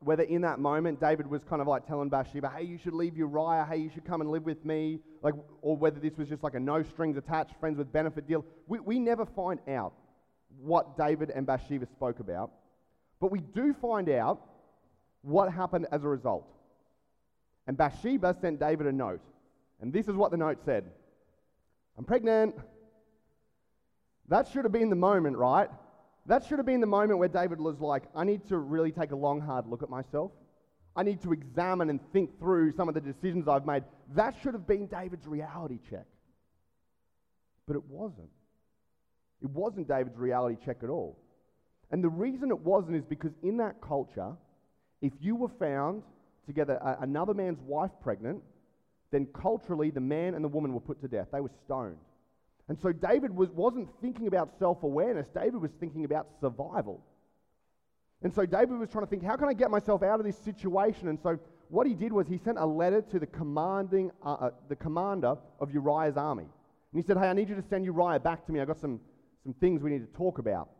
whether 0.00 0.22
in 0.22 0.42
that 0.42 0.58
moment 0.58 1.00
David 1.00 1.26
was 1.26 1.42
kind 1.44 1.62
of 1.62 1.68
like 1.68 1.86
telling 1.86 2.08
Bathsheba, 2.08 2.52
hey, 2.54 2.64
you 2.64 2.78
should 2.78 2.92
leave 2.92 3.16
Uriah, 3.16 3.66
hey, 3.68 3.78
you 3.78 3.90
should 3.92 4.04
come 4.04 4.20
and 4.20 4.30
live 4.30 4.44
with 4.44 4.64
me, 4.64 5.00
like, 5.22 5.34
or 5.62 5.76
whether 5.76 5.98
this 5.98 6.16
was 6.18 6.28
just 6.28 6.42
like 6.42 6.54
a 6.54 6.60
no 6.60 6.82
strings 6.82 7.16
attached, 7.16 7.54
friends 7.58 7.78
with 7.78 7.92
benefit 7.92 8.26
deal. 8.26 8.44
We, 8.66 8.80
we 8.80 8.98
never 8.98 9.24
find 9.24 9.60
out 9.68 9.94
what 10.60 10.96
David 10.96 11.30
and 11.30 11.46
Bathsheba 11.46 11.86
spoke 11.86 12.20
about, 12.20 12.50
but 13.20 13.30
we 13.30 13.40
do 13.40 13.74
find 13.80 14.08
out 14.10 14.40
what 15.22 15.50
happened 15.50 15.86
as 15.90 16.04
a 16.04 16.08
result. 16.08 16.46
And 17.66 17.76
Bathsheba 17.76 18.36
sent 18.40 18.60
David 18.60 18.86
a 18.86 18.92
note, 18.92 19.22
and 19.84 19.92
this 19.92 20.08
is 20.08 20.14
what 20.14 20.30
the 20.30 20.38
note 20.38 20.64
said 20.64 20.84
I'm 21.98 22.04
pregnant. 22.06 22.54
That 24.28 24.48
should 24.48 24.64
have 24.64 24.72
been 24.72 24.88
the 24.88 24.96
moment, 24.96 25.36
right? 25.36 25.68
That 26.24 26.46
should 26.46 26.58
have 26.58 26.64
been 26.64 26.80
the 26.80 26.86
moment 26.86 27.18
where 27.18 27.28
David 27.28 27.60
was 27.60 27.78
like, 27.80 28.04
I 28.16 28.24
need 28.24 28.48
to 28.48 28.56
really 28.56 28.90
take 28.90 29.12
a 29.12 29.16
long, 29.16 29.42
hard 29.42 29.66
look 29.66 29.82
at 29.82 29.90
myself. 29.90 30.32
I 30.96 31.02
need 31.02 31.20
to 31.24 31.34
examine 31.34 31.90
and 31.90 32.00
think 32.14 32.38
through 32.38 32.72
some 32.72 32.88
of 32.88 32.94
the 32.94 33.00
decisions 33.02 33.46
I've 33.46 33.66
made. 33.66 33.84
That 34.14 34.34
should 34.42 34.54
have 34.54 34.66
been 34.66 34.86
David's 34.86 35.26
reality 35.26 35.78
check. 35.90 36.06
But 37.66 37.76
it 37.76 37.84
wasn't. 37.84 38.30
It 39.42 39.50
wasn't 39.50 39.86
David's 39.86 40.16
reality 40.16 40.56
check 40.64 40.78
at 40.82 40.88
all. 40.88 41.18
And 41.90 42.02
the 42.02 42.08
reason 42.08 42.50
it 42.50 42.60
wasn't 42.60 42.96
is 42.96 43.04
because 43.04 43.32
in 43.42 43.58
that 43.58 43.82
culture, 43.82 44.32
if 45.02 45.12
you 45.20 45.36
were 45.36 45.50
found 45.60 46.04
to 46.46 46.54
get 46.54 46.70
a, 46.70 47.02
another 47.02 47.34
man's 47.34 47.60
wife 47.60 47.92
pregnant, 48.02 48.42
then 49.14 49.26
culturally 49.32 49.90
the 49.90 50.00
man 50.00 50.34
and 50.34 50.44
the 50.44 50.48
woman 50.48 50.72
were 50.72 50.80
put 50.80 51.00
to 51.00 51.08
death. 51.08 51.28
They 51.32 51.40
were 51.40 51.52
stoned. 51.64 51.98
And 52.68 52.78
so 52.80 52.92
David 52.92 53.34
was, 53.34 53.50
wasn't 53.50 53.88
thinking 54.00 54.26
about 54.26 54.58
self 54.58 54.82
awareness, 54.82 55.28
David 55.28 55.56
was 55.56 55.70
thinking 55.78 56.04
about 56.04 56.26
survival. 56.40 57.00
And 58.22 58.32
so 58.32 58.46
David 58.46 58.78
was 58.78 58.88
trying 58.88 59.04
to 59.04 59.10
think, 59.10 59.22
how 59.22 59.36
can 59.36 59.48
I 59.48 59.52
get 59.52 59.70
myself 59.70 60.02
out 60.02 60.18
of 60.18 60.24
this 60.24 60.38
situation? 60.38 61.08
And 61.08 61.18
so 61.22 61.38
what 61.68 61.86
he 61.86 61.94
did 61.94 62.10
was 62.10 62.26
he 62.26 62.38
sent 62.38 62.56
a 62.58 62.64
letter 62.64 63.02
to 63.02 63.18
the, 63.18 63.26
commanding, 63.26 64.10
uh, 64.24 64.32
uh, 64.32 64.50
the 64.68 64.76
commander 64.76 65.36
of 65.60 65.72
Uriah's 65.72 66.16
army. 66.16 66.44
And 66.44 67.02
he 67.02 67.06
said, 67.06 67.18
Hey, 67.18 67.28
I 67.28 67.34
need 67.34 67.50
you 67.50 67.54
to 67.54 67.62
send 67.68 67.84
Uriah 67.84 68.20
back 68.20 68.46
to 68.46 68.52
me. 68.52 68.60
I've 68.60 68.66
got 68.66 68.80
some, 68.80 68.98
some 69.42 69.52
things 69.54 69.82
we 69.82 69.90
need 69.90 70.10
to 70.10 70.16
talk 70.18 70.38
about. 70.38 70.70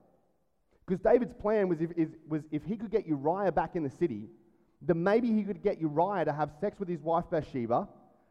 Because 0.86 1.00
David's 1.00 1.34
plan 1.34 1.68
was 1.68 1.80
if, 1.80 2.08
was 2.26 2.42
if 2.50 2.64
he 2.64 2.76
could 2.76 2.90
get 2.90 3.06
Uriah 3.06 3.52
back 3.52 3.76
in 3.76 3.82
the 3.82 3.90
city, 3.90 4.28
then 4.80 5.02
maybe 5.02 5.30
he 5.32 5.42
could 5.42 5.62
get 5.62 5.80
Uriah 5.80 6.24
to 6.24 6.32
have 6.32 6.50
sex 6.60 6.80
with 6.80 6.88
his 6.88 7.00
wife 7.00 7.24
Bathsheba 7.30 7.88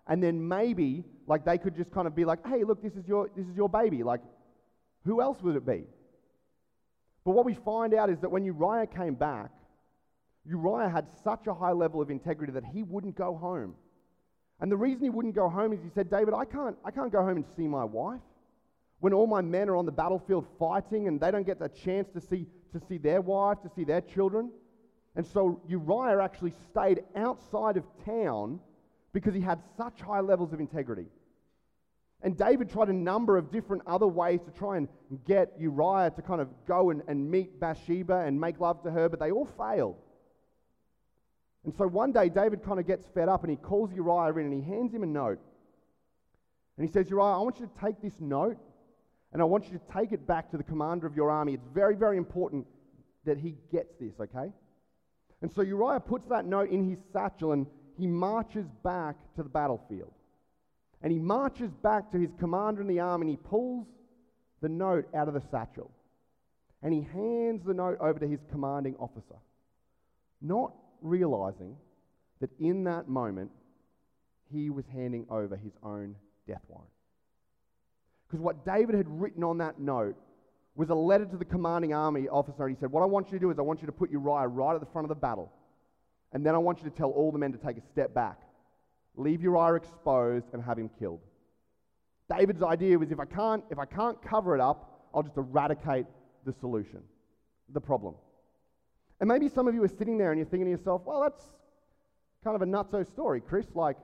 and 0.07 0.21
then 0.21 0.47
maybe 0.47 1.03
like 1.27 1.45
they 1.45 1.57
could 1.57 1.75
just 1.75 1.91
kind 1.91 2.07
of 2.07 2.15
be 2.15 2.25
like, 2.25 2.45
hey, 2.47 2.63
look, 2.63 2.81
this 2.81 2.93
is 2.93 3.07
your 3.07 3.29
this 3.35 3.47
is 3.47 3.55
your 3.55 3.69
baby. 3.69 4.03
Like, 4.03 4.21
who 5.05 5.21
else 5.21 5.41
would 5.41 5.55
it 5.55 5.65
be? 5.65 5.83
But 7.25 7.31
what 7.31 7.45
we 7.45 7.53
find 7.53 7.93
out 7.93 8.09
is 8.09 8.19
that 8.19 8.29
when 8.29 8.43
Uriah 8.43 8.87
came 8.87 9.15
back, 9.15 9.51
Uriah 10.45 10.89
had 10.89 11.07
such 11.23 11.47
a 11.47 11.53
high 11.53 11.71
level 11.71 12.01
of 12.01 12.09
integrity 12.09 12.51
that 12.53 12.65
he 12.65 12.83
wouldn't 12.83 13.15
go 13.15 13.35
home. 13.35 13.75
And 14.59 14.71
the 14.71 14.77
reason 14.77 15.03
he 15.03 15.09
wouldn't 15.09 15.35
go 15.35 15.49
home 15.49 15.73
is 15.73 15.79
he 15.81 15.89
said, 15.89 16.09
David, 16.09 16.33
I 16.33 16.45
can't, 16.45 16.75
I 16.83 16.91
can't 16.91 17.11
go 17.11 17.21
home 17.21 17.37
and 17.37 17.45
see 17.55 17.67
my 17.67 17.83
wife. 17.83 18.21
When 18.99 19.13
all 19.13 19.27
my 19.27 19.41
men 19.41 19.69
are 19.69 19.75
on 19.75 19.85
the 19.85 19.91
battlefield 19.91 20.45
fighting 20.59 21.07
and 21.07 21.19
they 21.19 21.31
don't 21.31 21.45
get 21.45 21.59
the 21.59 21.69
chance 21.69 22.09
to 22.13 22.21
see, 22.21 22.45
to 22.71 22.79
see 22.87 22.97
their 22.97 23.21
wife, 23.21 23.61
to 23.63 23.69
see 23.75 23.83
their 23.83 24.01
children. 24.01 24.51
And 25.15 25.25
so 25.25 25.61
Uriah 25.67 26.21
actually 26.21 26.53
stayed 26.69 27.03
outside 27.15 27.77
of 27.77 27.83
town 28.05 28.59
because 29.13 29.33
he 29.33 29.41
had 29.41 29.61
such 29.77 30.01
high 30.01 30.19
levels 30.19 30.53
of 30.53 30.59
integrity. 30.59 31.05
And 32.23 32.37
David 32.37 32.69
tried 32.69 32.87
a 32.87 32.93
number 32.93 33.37
of 33.37 33.51
different 33.51 33.83
other 33.85 34.07
ways 34.07 34.39
to 34.45 34.51
try 34.51 34.77
and 34.77 34.87
get 35.25 35.53
Uriah 35.59 36.11
to 36.15 36.21
kind 36.21 36.41
of 36.41 36.47
go 36.65 36.89
and, 36.89 37.03
and 37.07 37.29
meet 37.29 37.59
Bathsheba 37.59 38.19
and 38.25 38.39
make 38.39 38.59
love 38.59 38.81
to 38.83 38.91
her, 38.91 39.09
but 39.09 39.19
they 39.19 39.29
all 39.29 39.47
failed. 39.57 39.97
And 41.65 41.73
so 41.75 41.87
one 41.87 42.11
day, 42.11 42.29
David 42.29 42.63
kind 42.63 42.79
of 42.79 42.87
gets 42.87 43.05
fed 43.13 43.29
up 43.29 43.43
and 43.43 43.51
he 43.51 43.57
calls 43.57 43.93
Uriah 43.93 44.33
in 44.33 44.51
and 44.51 44.53
he 44.53 44.61
hands 44.61 44.93
him 44.93 45.03
a 45.03 45.05
note. 45.05 45.39
And 46.77 46.87
he 46.87 46.91
says, 46.91 47.09
Uriah, 47.09 47.37
I 47.37 47.39
want 47.39 47.59
you 47.59 47.67
to 47.67 47.85
take 47.85 48.01
this 48.01 48.19
note 48.19 48.57
and 49.33 49.41
I 49.41 49.45
want 49.45 49.65
you 49.65 49.77
to 49.77 49.93
take 49.93 50.11
it 50.11 50.25
back 50.25 50.49
to 50.51 50.57
the 50.57 50.63
commander 50.63 51.07
of 51.07 51.15
your 51.15 51.29
army. 51.29 51.53
It's 51.53 51.67
very, 51.73 51.95
very 51.95 52.17
important 52.17 52.65
that 53.25 53.37
he 53.37 53.55
gets 53.71 53.95
this, 53.99 54.13
okay? 54.19 54.51
And 55.41 55.51
so 55.51 55.61
Uriah 55.61 55.99
puts 55.99 56.27
that 56.29 56.45
note 56.45 56.69
in 56.69 56.89
his 56.89 56.99
satchel 57.11 57.51
and 57.51 57.67
he 57.97 58.07
marches 58.07 58.65
back 58.83 59.15
to 59.35 59.43
the 59.43 59.49
battlefield. 59.49 60.11
And 61.01 61.11
he 61.11 61.19
marches 61.19 61.69
back 61.81 62.11
to 62.11 62.17
his 62.17 62.29
commander 62.39 62.81
in 62.81 62.87
the 62.87 62.99
army 62.99 63.27
and 63.27 63.37
he 63.37 63.49
pulls 63.49 63.87
the 64.61 64.69
note 64.69 65.07
out 65.13 65.27
of 65.27 65.33
the 65.33 65.43
satchel. 65.51 65.91
And 66.81 66.93
he 66.93 67.01
hands 67.01 67.61
the 67.65 67.73
note 67.73 67.97
over 67.99 68.19
to 68.19 68.27
his 68.27 68.39
commanding 68.51 68.95
officer, 68.99 69.35
not 70.41 70.73
realizing 71.01 71.75
that 72.41 72.49
in 72.59 72.83
that 72.85 73.07
moment 73.07 73.51
he 74.51 74.69
was 74.69 74.85
handing 74.93 75.25
over 75.29 75.55
his 75.55 75.73
own 75.83 76.15
death 76.47 76.61
warrant. 76.67 76.89
Because 78.27 78.41
what 78.41 78.65
David 78.65 78.95
had 78.95 79.07
written 79.07 79.43
on 79.43 79.57
that 79.59 79.79
note 79.79 80.15
was 80.75 80.89
a 80.89 80.95
letter 80.95 81.25
to 81.25 81.37
the 81.37 81.45
commanding 81.45 81.93
army 81.93 82.27
officer. 82.27 82.65
And 82.65 82.75
he 82.75 82.79
said, 82.79 82.91
What 82.91 83.03
I 83.03 83.05
want 83.05 83.27
you 83.27 83.33
to 83.33 83.39
do 83.39 83.51
is 83.51 83.59
I 83.59 83.61
want 83.61 83.81
you 83.81 83.85
to 83.85 83.91
put 83.91 84.09
Uriah 84.09 84.47
right 84.47 84.73
at 84.73 84.79
the 84.79 84.87
front 84.87 85.05
of 85.05 85.09
the 85.09 85.15
battle. 85.15 85.51
And 86.33 86.45
then 86.45 86.55
I 86.55 86.57
want 86.57 86.79
you 86.79 86.89
to 86.89 86.95
tell 86.95 87.11
all 87.11 87.31
the 87.31 87.37
men 87.37 87.51
to 87.51 87.57
take 87.57 87.77
a 87.77 87.81
step 87.91 88.13
back. 88.13 88.41
Leave 89.15 89.41
Uriah 89.43 89.75
exposed 89.75 90.47
and 90.53 90.63
have 90.63 90.77
him 90.77 90.89
killed. 90.99 91.21
David's 92.35 92.63
idea 92.63 92.97
was 92.97 93.11
if 93.11 93.19
I 93.19 93.25
can't, 93.25 93.63
if 93.69 93.77
I 93.77 93.85
can't 93.85 94.19
cover 94.21 94.55
it 94.55 94.61
up, 94.61 95.07
I'll 95.13 95.23
just 95.23 95.37
eradicate 95.37 96.05
the 96.45 96.53
solution, 96.59 97.01
the 97.71 97.81
problem. 97.81 98.15
And 99.19 99.27
maybe 99.27 99.47
some 99.47 99.67
of 99.67 99.75
you 99.75 99.83
are 99.83 99.87
sitting 99.87 100.17
there 100.17 100.31
and 100.31 100.39
you're 100.39 100.47
thinking 100.47 100.65
to 100.65 100.71
yourself, 100.71 101.03
well, 101.05 101.21
that's 101.21 101.43
kind 102.43 102.55
of 102.55 102.61
a 102.61 102.65
nutso 102.65 103.07
story, 103.07 103.39
Chris. 103.39 103.67
Like, 103.75 103.97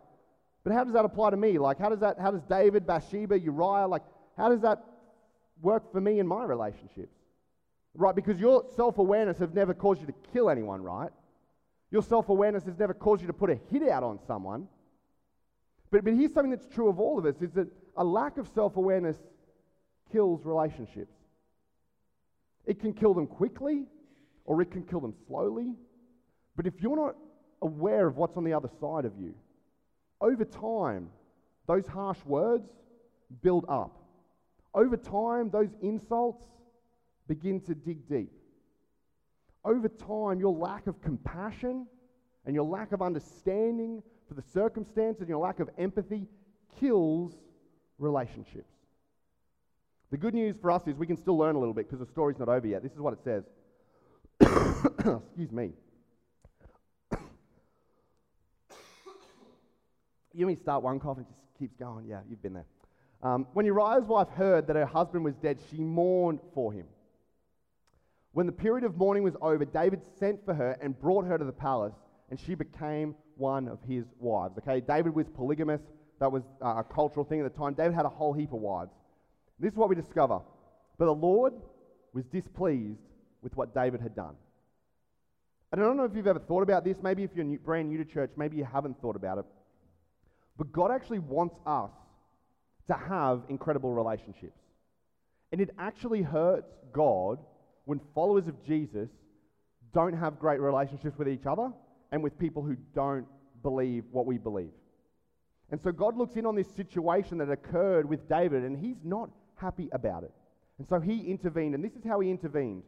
but 0.63 0.73
how 0.73 0.83
does 0.83 0.93
that 0.93 1.05
apply 1.05 1.31
to 1.31 1.37
me? 1.37 1.57
Like, 1.57 1.79
how 1.79 1.89
does 1.89 1.99
that, 2.01 2.19
how 2.19 2.29
does 2.29 2.43
David, 2.43 2.85
Bathsheba, 2.85 3.39
Uriah, 3.39 3.87
like, 3.87 4.03
how 4.37 4.49
does 4.49 4.61
that 4.61 4.83
work 5.61 5.91
for 5.91 5.99
me 5.99 6.19
in 6.19 6.27
my 6.27 6.43
relationships? 6.43 7.15
right? 7.95 8.15
Because 8.15 8.39
your 8.39 8.65
self 8.75 8.97
awareness 8.97 9.37
has 9.37 9.53
never 9.53 9.73
caused 9.73 10.01
you 10.01 10.07
to 10.07 10.13
kill 10.33 10.49
anyone, 10.49 10.81
right? 10.81 11.09
Your 11.91 12.03
self 12.03 12.29
awareness 12.29 12.65
has 12.65 12.77
never 12.77 12.93
caused 12.93 13.21
you 13.21 13.27
to 13.27 13.33
put 13.33 13.49
a 13.49 13.59
hit 13.71 13.87
out 13.87 14.03
on 14.03 14.19
someone. 14.27 14.67
But, 15.91 16.03
but 16.03 16.13
here's 16.13 16.33
something 16.33 16.51
that's 16.51 16.67
true 16.67 16.87
of 16.87 16.99
all 16.99 17.17
of 17.17 17.25
us 17.25 17.41
is 17.41 17.51
that 17.53 17.67
a 17.97 18.03
lack 18.03 18.37
of 18.37 18.47
self 18.53 18.77
awareness 18.77 19.17
kills 20.11 20.45
relationships. 20.45 21.15
It 22.65 22.79
can 22.79 22.93
kill 22.93 23.13
them 23.13 23.27
quickly 23.27 23.85
or 24.45 24.61
it 24.61 24.71
can 24.71 24.83
kill 24.83 24.99
them 24.99 25.13
slowly. 25.27 25.73
But 26.55 26.67
if 26.67 26.73
you're 26.79 26.95
not 26.95 27.15
aware 27.61 28.07
of 28.07 28.17
what's 28.17 28.37
on 28.37 28.43
the 28.43 28.53
other 28.53 28.69
side 28.79 29.05
of 29.05 29.13
you, 29.19 29.33
over 30.21 30.45
time, 30.45 31.09
those 31.67 31.87
harsh 31.87 32.19
words 32.25 32.67
build 33.41 33.65
up. 33.69 33.95
Over 34.73 34.97
time, 34.97 35.49
those 35.49 35.69
insults 35.81 36.43
begin 37.27 37.61
to 37.61 37.75
dig 37.75 38.07
deep. 38.07 38.31
Over 39.65 39.89
time, 39.89 40.39
your 40.39 40.53
lack 40.53 40.87
of 40.87 41.01
compassion 41.01 41.85
and 42.45 42.55
your 42.55 42.63
lack 42.63 42.91
of 42.91 43.01
understanding 43.01 44.01
for 44.27 44.33
the 44.33 44.41
circumstances 44.41 45.21
and 45.21 45.29
your 45.29 45.39
lack 45.39 45.59
of 45.59 45.69
empathy 45.77 46.27
kills 46.79 47.35
relationships. 47.97 48.73
The 50.11 50.17
good 50.17 50.33
news 50.33 50.55
for 50.59 50.71
us 50.71 50.87
is 50.87 50.95
we 50.95 51.05
can 51.05 51.17
still 51.17 51.37
learn 51.37 51.55
a 51.55 51.59
little 51.59 51.73
bit 51.73 51.87
because 51.87 51.99
the 51.99 52.11
story's 52.11 52.39
not 52.39 52.49
over 52.49 52.65
yet. 52.65 52.81
This 52.81 52.93
is 52.93 52.99
what 52.99 53.13
it 53.13 53.19
says. 53.23 53.43
Excuse 55.27 55.51
me. 55.51 55.73
you 60.33 60.47
mean 60.47 60.57
start 60.57 60.81
one 60.81 60.99
cough 60.99 61.17
and 61.17 61.25
it 61.27 61.29
just 61.29 61.41
keeps 61.59 61.75
going? 61.75 62.07
Yeah, 62.07 62.21
you've 62.29 62.41
been 62.41 62.53
there. 62.53 62.65
Um, 63.21 63.45
when 63.53 63.65
Uriah's 63.65 64.05
wife 64.05 64.29
heard 64.29 64.65
that 64.67 64.77
her 64.77 64.85
husband 64.85 65.25
was 65.25 65.35
dead, 65.35 65.59
she 65.69 65.77
mourned 65.77 66.39
for 66.53 66.71
him. 66.71 66.85
When 68.33 68.45
the 68.45 68.51
period 68.51 68.83
of 68.83 68.95
mourning 68.97 69.23
was 69.23 69.35
over, 69.41 69.65
David 69.65 70.01
sent 70.19 70.43
for 70.45 70.53
her 70.53 70.77
and 70.81 70.99
brought 70.99 71.25
her 71.25 71.37
to 71.37 71.43
the 71.43 71.51
palace, 71.51 71.95
and 72.29 72.39
she 72.39 72.55
became 72.55 73.15
one 73.35 73.67
of 73.67 73.79
his 73.87 74.05
wives. 74.19 74.57
Okay, 74.59 74.81
David 74.81 75.15
was 75.15 75.27
polygamous. 75.29 75.81
That 76.19 76.31
was 76.31 76.43
uh, 76.61 76.75
a 76.77 76.83
cultural 76.83 77.25
thing 77.25 77.39
at 77.41 77.51
the 77.51 77.57
time. 77.57 77.73
David 77.73 77.95
had 77.95 78.05
a 78.05 78.09
whole 78.09 78.33
heap 78.33 78.53
of 78.53 78.59
wives. 78.59 78.91
This 79.59 79.71
is 79.71 79.77
what 79.77 79.89
we 79.89 79.95
discover. 79.95 80.39
But 80.97 81.05
the 81.05 81.13
Lord 81.13 81.53
was 82.13 82.25
displeased 82.25 82.99
with 83.41 83.55
what 83.55 83.73
David 83.73 84.01
had 84.01 84.15
done. 84.15 84.35
And 85.71 85.81
I 85.81 85.85
don't 85.85 85.97
know 85.97 86.03
if 86.03 86.15
you've 86.15 86.27
ever 86.27 86.39
thought 86.39 86.63
about 86.63 86.83
this. 86.83 86.97
Maybe 87.01 87.23
if 87.23 87.31
you're 87.35 87.45
new, 87.45 87.59
brand 87.59 87.89
new 87.89 87.97
to 87.97 88.05
church, 88.05 88.31
maybe 88.35 88.57
you 88.57 88.65
haven't 88.65 88.99
thought 89.01 89.15
about 89.15 89.37
it. 89.37 89.45
But 90.57 90.71
God 90.71 90.91
actually 90.91 91.19
wants 91.19 91.55
us 91.65 91.91
to 92.87 92.93
have 92.93 93.43
incredible 93.49 93.93
relationships. 93.93 94.59
And 95.51 95.61
it 95.61 95.69
actually 95.77 96.21
hurts 96.21 96.73
God 96.91 97.39
when 97.89 97.99
followers 98.13 98.47
of 98.47 98.63
Jesus 98.63 99.09
don't 99.95 100.13
have 100.13 100.37
great 100.37 100.59
relationships 100.59 101.17
with 101.17 101.27
each 101.27 101.47
other 101.47 101.71
and 102.11 102.21
with 102.21 102.37
people 102.37 102.61
who 102.61 102.77
don't 102.93 103.25
believe 103.63 104.03
what 104.11 104.27
we 104.27 104.37
believe. 104.37 104.69
And 105.71 105.81
so 105.81 105.91
God 105.91 106.15
looks 106.15 106.35
in 106.35 106.45
on 106.45 106.55
this 106.55 106.69
situation 106.75 107.39
that 107.39 107.49
occurred 107.49 108.07
with 108.07 108.29
David, 108.29 108.63
and 108.63 108.77
he's 108.77 109.03
not 109.03 109.31
happy 109.55 109.89
about 109.91 110.23
it. 110.23 110.31
And 110.77 110.87
so 110.87 110.99
he 110.99 111.21
intervened, 111.21 111.73
and 111.73 111.83
this 111.83 111.93
is 111.93 112.03
how 112.05 112.19
he 112.19 112.29
intervened. 112.29 112.83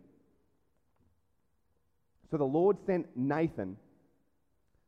So 2.29 2.37
the 2.37 2.43
Lord 2.43 2.77
sent 2.85 3.07
Nathan 3.15 3.77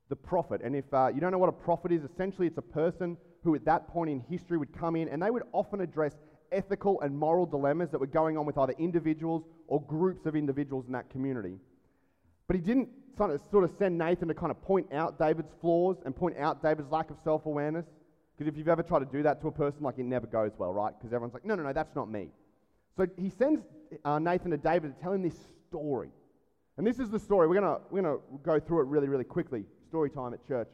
the 0.10 0.16
prophet. 0.16 0.62
And 0.64 0.76
if 0.76 0.86
uh, 0.94 1.08
you 1.08 1.22
don't 1.22 1.32
know 1.32 1.40
what 1.40 1.50
a 1.50 1.52
prophet 1.52 1.92
is, 1.92 2.04
essentially 2.04 2.46
it's 2.46 2.60
a 2.60 2.62
person 2.62 3.18
who 3.44 3.56
at 3.56 3.66
that 3.66 3.88
point 3.88 4.12
in 4.12 4.20
history 4.30 4.60
would 4.60 4.78
come 4.78 4.96
in 4.96 5.10
and 5.10 5.20
they 5.20 5.32
would 5.32 5.44
often 5.54 5.82
address 5.82 6.14
ethical 6.52 7.02
and 7.02 7.18
moral 7.18 7.48
dilemmas 7.48 7.90
that 7.90 8.00
were 8.00 8.06
going 8.06 8.38
on 8.38 8.46
with 8.46 8.60
either 8.60 8.76
individuals 8.78 9.44
or 9.68 9.82
groups 9.82 10.26
of 10.26 10.36
individuals 10.36 10.86
in 10.88 10.94
that 10.94 11.10
community. 11.10 11.58
But 12.48 12.56
he 12.56 12.62
didn't 12.62 12.90
sort 13.18 13.64
of, 13.64 13.72
send 13.78 13.98
Nathan 13.98 14.28
to 14.28 14.34
kind 14.34 14.52
of 14.52 14.62
point 14.62 14.92
out 14.94 15.20
David's 15.20 15.52
flaws 15.62 15.98
and 16.06 16.16
point 16.16 16.38
out 16.38 16.62
David's 16.62 16.92
lack 16.92 17.10
of 17.10 17.18
self 17.24 17.46
awareness. 17.46 17.86
Because 18.36 18.52
if 18.52 18.58
you've 18.58 18.68
ever 18.68 18.82
tried 18.82 19.00
to 19.00 19.06
do 19.06 19.24
that 19.24 19.42
to 19.42 19.48
a 19.48 19.52
person, 19.52 19.84
like 19.84 20.00
it 20.00 20.06
never 20.06 20.26
goes 20.26 20.52
well, 20.58 20.74
right? 20.74 20.94
Because 20.98 21.14
everyone's 21.14 21.34
like, 21.34 21.46
no, 21.46 21.56
no, 21.56 21.64
no, 21.64 21.74
that's 21.74 21.96
not 21.96 22.10
me. 22.10 22.30
So 22.98 23.08
he 23.18 23.30
sends 23.30 23.62
uh, 24.04 24.20
Nathan 24.20 24.52
to 24.52 24.58
David 24.58 24.96
to 24.96 25.02
tell 25.02 25.14
him 25.14 25.22
this 25.22 25.38
story. 25.68 26.10
And 26.78 26.88
this 26.88 27.00
is 27.00 27.10
the 27.10 27.20
story. 27.20 27.48
We're 27.48 27.62
going 27.62 27.80
we're 27.92 28.02
gonna 28.02 28.18
go 28.42 28.60
through 28.60 28.82
it 28.82 28.88
really, 28.88 29.08
really 29.08 29.24
quickly 29.24 29.66
story 29.88 30.10
time 30.10 30.34
at 30.34 30.46
church. 30.48 30.70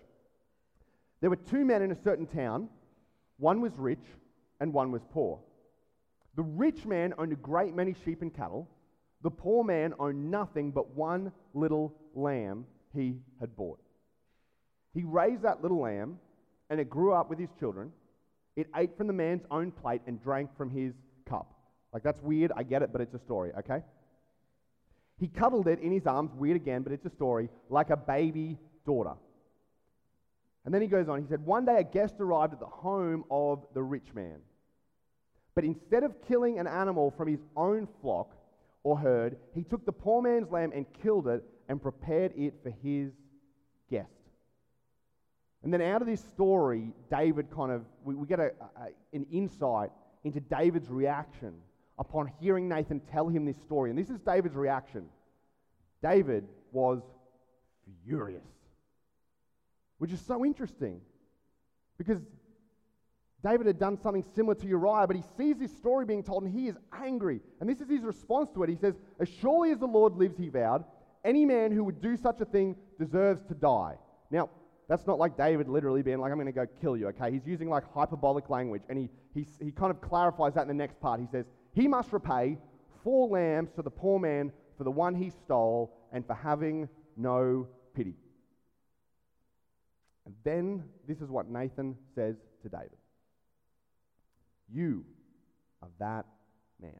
There 1.19 1.29
were 1.29 1.35
two 1.35 1.65
men 1.65 1.81
in 1.81 1.91
a 1.91 2.01
certain 2.03 2.25
town. 2.25 2.69
One 3.37 3.59
was 3.59 3.73
rich 3.77 4.05
and 4.61 4.73
one 4.73 4.91
was 4.91 5.01
poor. 5.11 5.39
The 6.35 6.43
rich 6.43 6.85
man 6.85 7.13
owned 7.17 7.33
a 7.33 7.35
great 7.35 7.75
many 7.75 7.93
sheep 8.05 8.21
and 8.21 8.33
cattle. 8.33 8.69
The 9.21 9.31
poor 9.31 9.63
man 9.63 9.93
owned 9.99 10.31
nothing 10.31 10.71
but 10.71 10.95
one 10.95 11.31
little 11.53 11.93
lamb 12.15 12.65
he 12.93 13.17
had 13.39 13.55
bought. 13.55 13.79
He 14.93 15.03
raised 15.03 15.43
that 15.43 15.61
little 15.61 15.81
lamb 15.81 16.19
and 16.69 16.79
it 16.79 16.89
grew 16.89 17.13
up 17.13 17.29
with 17.29 17.39
his 17.39 17.49
children. 17.59 17.91
It 18.55 18.67
ate 18.75 18.97
from 18.97 19.07
the 19.07 19.13
man's 19.13 19.43
own 19.51 19.71
plate 19.71 20.01
and 20.07 20.21
drank 20.21 20.55
from 20.57 20.69
his 20.69 20.93
cup. 21.25 21.53
Like, 21.93 22.03
that's 22.03 22.21
weird, 22.21 22.51
I 22.55 22.63
get 22.63 22.81
it, 22.81 22.91
but 22.91 23.01
it's 23.01 23.13
a 23.13 23.19
story, 23.19 23.51
okay? 23.57 23.81
He 25.19 25.27
cuddled 25.27 25.67
it 25.67 25.79
in 25.79 25.91
his 25.91 26.05
arms, 26.05 26.31
weird 26.33 26.55
again, 26.55 26.83
but 26.83 26.91
it's 26.93 27.05
a 27.05 27.09
story, 27.09 27.49
like 27.69 27.89
a 27.89 27.97
baby 27.97 28.57
daughter. 28.85 29.13
And 30.65 30.73
then 30.73 30.81
he 30.81 30.87
goes 30.87 31.09
on, 31.09 31.21
he 31.21 31.27
said, 31.27 31.45
One 31.45 31.65
day 31.65 31.77
a 31.77 31.83
guest 31.83 32.15
arrived 32.19 32.53
at 32.53 32.59
the 32.59 32.65
home 32.65 33.23
of 33.31 33.65
the 33.73 33.81
rich 33.81 34.13
man. 34.13 34.37
But 35.55 35.63
instead 35.63 36.03
of 36.03 36.15
killing 36.27 36.59
an 36.59 36.67
animal 36.67 37.11
from 37.11 37.27
his 37.27 37.39
own 37.55 37.87
flock 38.01 38.33
or 38.83 38.97
herd, 38.97 39.37
he 39.53 39.63
took 39.63 39.85
the 39.85 39.91
poor 39.91 40.21
man's 40.21 40.51
lamb 40.51 40.71
and 40.73 40.85
killed 41.01 41.27
it 41.27 41.43
and 41.67 41.81
prepared 41.81 42.33
it 42.35 42.53
for 42.63 42.69
his 42.69 43.11
guest. 43.89 44.07
And 45.63 45.73
then 45.73 45.81
out 45.81 46.01
of 46.01 46.07
this 46.07 46.21
story, 46.21 46.93
David 47.11 47.51
kind 47.51 47.71
of, 47.71 47.83
we, 48.03 48.15
we 48.15 48.25
get 48.25 48.39
a, 48.39 48.51
a, 48.77 48.87
an 49.13 49.25
insight 49.31 49.91
into 50.23 50.39
David's 50.39 50.89
reaction 50.89 51.53
upon 51.97 52.31
hearing 52.39 52.69
Nathan 52.69 53.01
tell 53.11 53.27
him 53.27 53.45
this 53.45 53.57
story. 53.57 53.89
And 53.89 53.99
this 53.99 54.09
is 54.09 54.19
David's 54.19 54.55
reaction. 54.55 55.05
David 56.01 56.45
was 56.71 57.01
furious 58.05 58.43
which 59.99 60.11
is 60.11 60.19
so 60.21 60.43
interesting 60.43 60.99
because 61.97 62.19
David 63.43 63.67
had 63.67 63.79
done 63.79 63.97
something 63.97 64.23
similar 64.35 64.55
to 64.55 64.67
Uriah, 64.67 65.07
but 65.07 65.15
he 65.15 65.23
sees 65.37 65.57
this 65.57 65.75
story 65.75 66.05
being 66.05 66.23
told 66.23 66.43
and 66.43 66.53
he 66.53 66.67
is 66.67 66.75
angry. 66.91 67.39
And 67.61 67.69
this 67.69 67.79
is 67.79 67.89
his 67.89 68.03
response 68.03 68.49
to 68.53 68.63
it. 68.63 68.69
He 68.69 68.75
says, 68.75 68.95
As 69.19 69.29
surely 69.29 69.71
as 69.71 69.79
the 69.79 69.87
Lord 69.87 70.15
lives, 70.15 70.37
he 70.37 70.49
vowed, 70.49 70.83
any 71.23 71.45
man 71.45 71.71
who 71.71 71.83
would 71.85 72.01
do 72.01 72.17
such 72.17 72.41
a 72.41 72.45
thing 72.45 72.75
deserves 72.99 73.41
to 73.45 73.53
die. 73.53 73.95
Now, 74.29 74.49
that's 74.89 75.07
not 75.07 75.19
like 75.19 75.37
David 75.37 75.69
literally 75.69 76.01
being 76.01 76.19
like, 76.19 76.31
I'm 76.31 76.37
going 76.37 76.47
to 76.47 76.51
go 76.51 76.65
kill 76.81 76.97
you, 76.97 77.07
okay? 77.09 77.31
He's 77.31 77.45
using 77.45 77.69
like 77.69 77.83
hyperbolic 77.93 78.49
language, 78.49 78.81
and 78.89 78.97
he, 78.97 79.09
he, 79.33 79.47
he 79.63 79.71
kind 79.71 79.91
of 79.91 80.01
clarifies 80.01 80.55
that 80.55 80.63
in 80.63 80.67
the 80.67 80.73
next 80.73 80.99
part. 80.99 81.19
He 81.19 81.27
says, 81.27 81.45
He 81.73 81.87
must 81.87 82.11
repay 82.11 82.57
four 83.03 83.29
lambs 83.29 83.71
to 83.75 83.81
the 83.81 83.89
poor 83.89 84.19
man 84.19 84.51
for 84.77 84.83
the 84.83 84.91
one 84.91 85.15
he 85.15 85.29
stole 85.29 85.95
and 86.11 86.25
for 86.25 86.33
having 86.33 86.89
no 87.15 87.67
pity. 87.93 88.15
And 90.25 90.35
then 90.43 90.83
this 91.07 91.21
is 91.21 91.29
what 91.29 91.49
Nathan 91.49 91.95
says 92.15 92.35
to 92.63 92.69
David 92.69 92.97
You 94.73 95.05
are 95.81 95.89
that 95.99 96.25
man. 96.81 96.99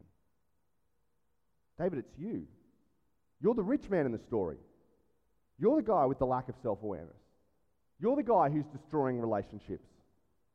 David, 1.79 1.99
it's 1.99 2.17
you. 2.17 2.45
You're 3.41 3.55
the 3.55 3.63
rich 3.63 3.89
man 3.89 4.05
in 4.05 4.12
the 4.12 4.19
story. 4.19 4.58
You're 5.60 5.77
the 5.77 5.88
guy 5.88 6.05
with 6.05 6.19
the 6.19 6.25
lack 6.25 6.49
of 6.49 6.55
self 6.62 6.84
awareness. 6.84 7.15
You're 7.99 8.15
the 8.15 8.23
guy 8.23 8.49
who's 8.49 8.65
destroying 8.65 9.19
relationships. 9.19 9.88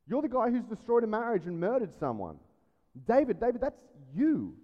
You're 0.07 0.23
the 0.23 0.29
guy 0.29 0.51
who's 0.51 0.65
destroyed 0.65 1.05
a 1.05 1.07
marriage 1.07 1.47
and 1.47 1.59
murdered 1.59 1.91
someone. 1.99 2.37
David, 3.07 3.41
David, 3.41 3.61
that's 3.61 3.81
you. 4.15 4.55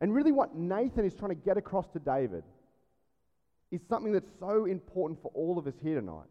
And 0.00 0.14
really, 0.14 0.32
what 0.32 0.54
Nathan 0.54 1.04
is 1.04 1.14
trying 1.14 1.30
to 1.30 1.34
get 1.34 1.56
across 1.56 1.88
to 1.90 1.98
David 1.98 2.42
is 3.70 3.80
something 3.88 4.12
that's 4.12 4.30
so 4.38 4.64
important 4.64 5.20
for 5.22 5.30
all 5.34 5.58
of 5.58 5.66
us 5.66 5.74
here 5.82 6.00
tonight. 6.00 6.26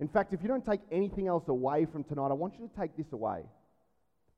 In 0.00 0.08
fact, 0.08 0.32
if 0.32 0.42
you 0.42 0.48
don't 0.48 0.64
take 0.64 0.80
anything 0.92 1.26
else 1.26 1.48
away 1.48 1.84
from 1.84 2.04
tonight, 2.04 2.28
I 2.28 2.34
want 2.34 2.54
you 2.58 2.68
to 2.68 2.80
take 2.80 2.96
this 2.96 3.12
away 3.12 3.42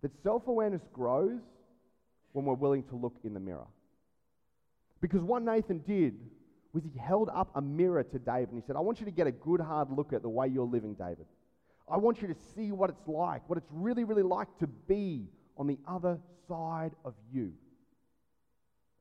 that 0.02 0.10
self 0.22 0.46
awareness 0.46 0.82
grows 0.92 1.40
when 2.32 2.44
we're 2.44 2.54
willing 2.54 2.82
to 2.84 2.96
look 2.96 3.14
in 3.24 3.34
the 3.34 3.40
mirror. 3.40 3.66
Because 5.00 5.22
what 5.22 5.42
Nathan 5.42 5.78
did 5.78 6.14
was 6.72 6.84
he 6.84 6.98
held 6.98 7.30
up 7.34 7.50
a 7.54 7.60
mirror 7.60 8.02
to 8.02 8.18
David 8.18 8.50
and 8.50 8.62
he 8.62 8.66
said, 8.66 8.76
I 8.76 8.80
want 8.80 9.00
you 9.00 9.06
to 9.06 9.12
get 9.12 9.26
a 9.26 9.32
good 9.32 9.60
hard 9.60 9.90
look 9.90 10.12
at 10.12 10.22
the 10.22 10.28
way 10.28 10.46
you're 10.46 10.66
living, 10.66 10.94
David. 10.94 11.26
I 11.90 11.96
want 11.96 12.22
you 12.22 12.28
to 12.28 12.36
see 12.54 12.70
what 12.70 12.90
it's 12.90 13.08
like, 13.08 13.48
what 13.48 13.58
it's 13.58 13.70
really, 13.72 14.04
really 14.04 14.22
like 14.22 14.46
to 14.60 14.66
be 14.66 15.26
on 15.56 15.66
the 15.66 15.78
other 15.88 16.18
side 16.46 16.92
of 17.04 17.14
you. 17.32 17.52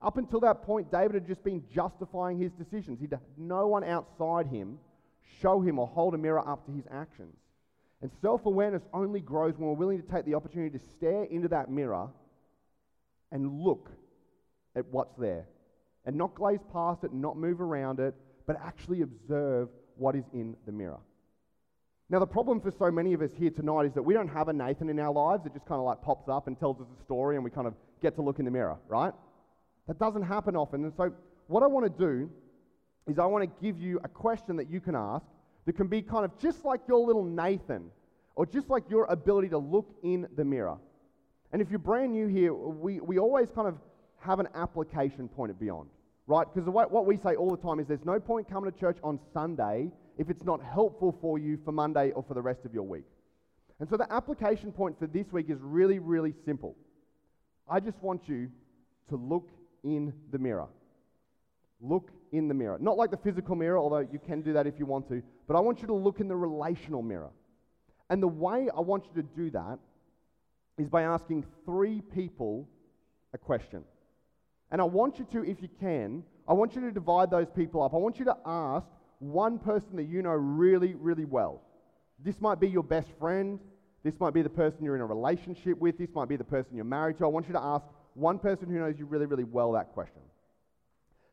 Up 0.02 0.18
until 0.18 0.40
that 0.40 0.64
point, 0.64 0.92
David 0.92 1.14
had 1.14 1.28
just 1.28 1.44
been 1.44 1.62
justifying 1.72 2.40
his 2.40 2.52
decisions. 2.54 3.00
He'd 3.00 3.12
had 3.12 3.20
no 3.38 3.68
one 3.68 3.84
outside 3.84 4.48
him 4.48 4.80
show 5.42 5.62
him 5.62 5.78
or 5.78 5.88
hold 5.88 6.16
a 6.16 6.18
mirror 6.18 6.48
up 6.48 6.66
to 6.66 6.72
his 6.72 6.86
actions. 6.90 7.36
And 8.02 8.12
self 8.22 8.46
awareness 8.46 8.84
only 8.94 9.20
grows 9.20 9.58
when 9.58 9.68
we're 9.70 9.76
willing 9.76 10.02
to 10.02 10.08
take 10.08 10.26
the 10.26 10.36
opportunity 10.36 10.78
to 10.78 10.84
stare 10.98 11.24
into 11.26 11.48
that 11.50 11.70
mirror 11.70 12.08
and 13.32 13.62
look 13.62 13.90
at 14.76 14.86
what's 14.88 15.16
there 15.18 15.46
and 16.06 16.16
not 16.16 16.34
glaze 16.36 16.60
past 16.72 17.04
it, 17.04 17.14
not 17.14 17.38
move 17.38 17.62
around 17.62 18.00
it, 18.00 18.16
but 18.48 18.56
actually 18.64 19.02
observe 19.02 19.70
what 19.98 20.16
is 20.16 20.24
in 20.34 20.56
the 20.66 20.72
mirror. 20.72 21.00
Now, 22.10 22.20
the 22.20 22.26
problem 22.26 22.60
for 22.60 22.72
so 22.72 22.90
many 22.90 23.14
of 23.14 23.22
us 23.22 23.30
here 23.38 23.52
tonight 23.52 23.86
is 23.86 23.94
that 23.94 24.02
we 24.02 24.16
don't 24.16 24.30
have 24.30 24.48
a 24.48 24.54
Nathan 24.54 24.90
in 24.90 25.00
our 25.00 25.14
lives 25.14 25.44
that 25.44 25.54
just 25.54 25.68
kind 25.68 25.78
of 25.78 25.86
like 25.86 26.02
pops 26.02 26.28
up 26.28 26.48
and 26.48 26.58
tells 26.58 26.80
us 26.80 26.88
a 26.98 27.04
story 27.04 27.36
and 27.36 27.44
we 27.44 27.52
kind 27.52 27.68
of 27.68 27.76
get 28.02 28.16
to 28.16 28.24
look 28.24 28.40
in 28.40 28.46
the 28.46 28.52
mirror, 28.52 28.78
right? 28.88 29.14
That 29.88 30.00
doesn't 30.00 30.24
happen 30.24 30.56
often. 30.56 30.86
And 30.86 30.94
so, 30.96 31.14
what 31.48 31.62
I 31.62 31.68
want 31.68 31.86
to 31.86 32.06
do 32.06 32.30
is 33.08 33.20
I 33.20 33.26
want 33.26 33.44
to 33.44 33.64
give 33.64 33.80
you 33.80 34.00
a 34.04 34.08
question 34.08 34.56
that 34.56 34.70
you 34.72 34.80
can 34.80 34.96
ask 34.96 35.26
that 35.70 35.76
can 35.76 35.86
be 35.86 36.02
kind 36.02 36.26
of 36.26 36.36
just 36.40 36.66
like 36.66 36.82
your 36.88 37.06
little 37.06 37.24
Nathan 37.24 37.92
or 38.34 38.44
just 38.48 38.72
like 38.72 38.90
your 38.90 39.06
ability 39.06 39.50
to 39.50 39.60
look 39.60 39.88
in 40.02 40.28
the 40.36 40.44
mirror. 40.44 40.80
And 41.54 41.62
if 41.62 41.70
you're 41.70 41.78
brand 41.78 42.12
new 42.12 42.26
here, 42.26 42.56
we, 42.56 43.00
we 43.00 43.20
always 43.20 43.52
kind 43.52 43.68
of 43.68 43.78
have 44.18 44.40
an 44.40 44.48
application 44.56 45.28
point 45.28 45.52
at 45.52 45.60
Beyond, 45.60 45.88
right? 46.26 46.48
Because 46.52 46.68
what 46.68 47.06
we 47.06 47.18
say 47.18 47.36
all 47.36 47.52
the 47.52 47.62
time 47.62 47.80
is 47.80 47.86
there's 47.86 48.04
no 48.04 48.20
point 48.20 48.50
coming 48.50 48.72
to 48.72 48.80
church 48.80 48.98
on 49.04 49.20
Sunday 49.32 49.92
if 50.18 50.32
it's 50.32 50.44
not 50.44 50.60
helpful 50.60 51.16
for 51.22 51.38
you 51.38 51.60
for 51.64 51.72
Monday 51.72 52.10
or 52.16 52.24
for 52.24 52.34
the 52.34 52.42
rest 52.42 52.66
of 52.66 52.74
your 52.74 52.82
week. 52.82 53.06
And 53.80 53.88
so 53.88 53.96
the 53.96 54.12
application 54.12 54.72
point 54.72 54.98
for 54.98 55.06
this 55.06 55.32
week 55.32 55.52
is 55.52 55.60
really, 55.62 56.00
really 56.00 56.34
simple. 56.46 56.76
I 57.70 57.80
just 57.80 58.02
want 58.02 58.28
you 58.28 58.50
to 59.10 59.18
look 59.18 59.48
in 59.84 60.14
the 60.32 60.40
mirror. 60.40 60.70
Look 61.80 62.10
in 62.32 62.48
the 62.48 62.54
mirror. 62.54 62.78
Not 62.80 62.98
like 62.98 63.12
the 63.12 63.18
physical 63.18 63.56
mirror, 63.56 63.78
although 63.78 64.08
you 64.12 64.20
can 64.20 64.42
do 64.42 64.54
that 64.54 64.68
if 64.68 64.80
you 64.80 64.86
want 64.86 65.08
to, 65.10 65.22
but 65.48 65.56
I 65.56 65.60
want 65.60 65.82
you 65.82 65.88
to 65.88 65.94
look 65.94 66.20
in 66.20 66.28
the 66.28 66.36
relational 66.36 67.02
mirror. 67.02 67.32
And 68.10 68.22
the 68.22 68.28
way 68.28 68.70
I 68.76 68.80
want 68.82 69.06
you 69.06 69.22
to 69.22 69.28
do 69.36 69.52
that 69.52 69.80
is 70.78 70.88
by 70.88 71.04
asking 71.04 71.46
three 71.66 72.02
people 72.02 72.68
a 73.34 73.38
question. 73.38 73.84
And 74.72 74.82
I 74.82 74.86
want 74.86 75.20
you 75.20 75.28
to, 75.32 75.44
if 75.44 75.62
you 75.62 75.70
can, 75.80 76.24
I 76.48 76.54
want 76.54 76.76
you 76.76 76.82
to 76.82 76.92
divide 76.92 77.30
those 77.30 77.50
people 77.56 77.84
up. 77.84 77.94
I 77.94 77.98
want 77.98 78.18
you 78.18 78.26
to 78.26 78.38
ask 78.46 78.88
one 79.20 79.60
person 79.60 79.96
that 79.98 80.08
you 80.08 80.22
know 80.22 80.32
really, 80.32 80.96
really 80.96 81.26
well. 81.26 81.62
This 82.24 82.40
might 82.40 82.60
be 82.60 82.68
your 82.68 82.84
best 82.84 83.10
friend. 83.20 83.60
This 84.04 84.14
might 84.20 84.34
be 84.34 84.42
the 84.42 84.50
person 84.50 84.84
you're 84.84 84.96
in 84.96 85.02
a 85.02 85.06
relationship 85.06 85.78
with. 85.78 85.98
This 85.98 86.10
might 86.14 86.30
be 86.30 86.38
the 86.38 86.44
person 86.44 86.76
you're 86.76 86.86
married 86.86 87.18
to. 87.18 87.26
I 87.26 87.28
want 87.28 87.48
you 87.48 87.54
to 87.54 87.62
ask 87.62 87.86
one 88.14 88.40
person 88.40 88.68
who 88.68 88.80
knows 88.80 88.96
you 88.98 89.06
really, 89.06 89.26
really 89.26 89.44
well 89.44 89.74
that 89.74 89.90
question. 89.94 90.22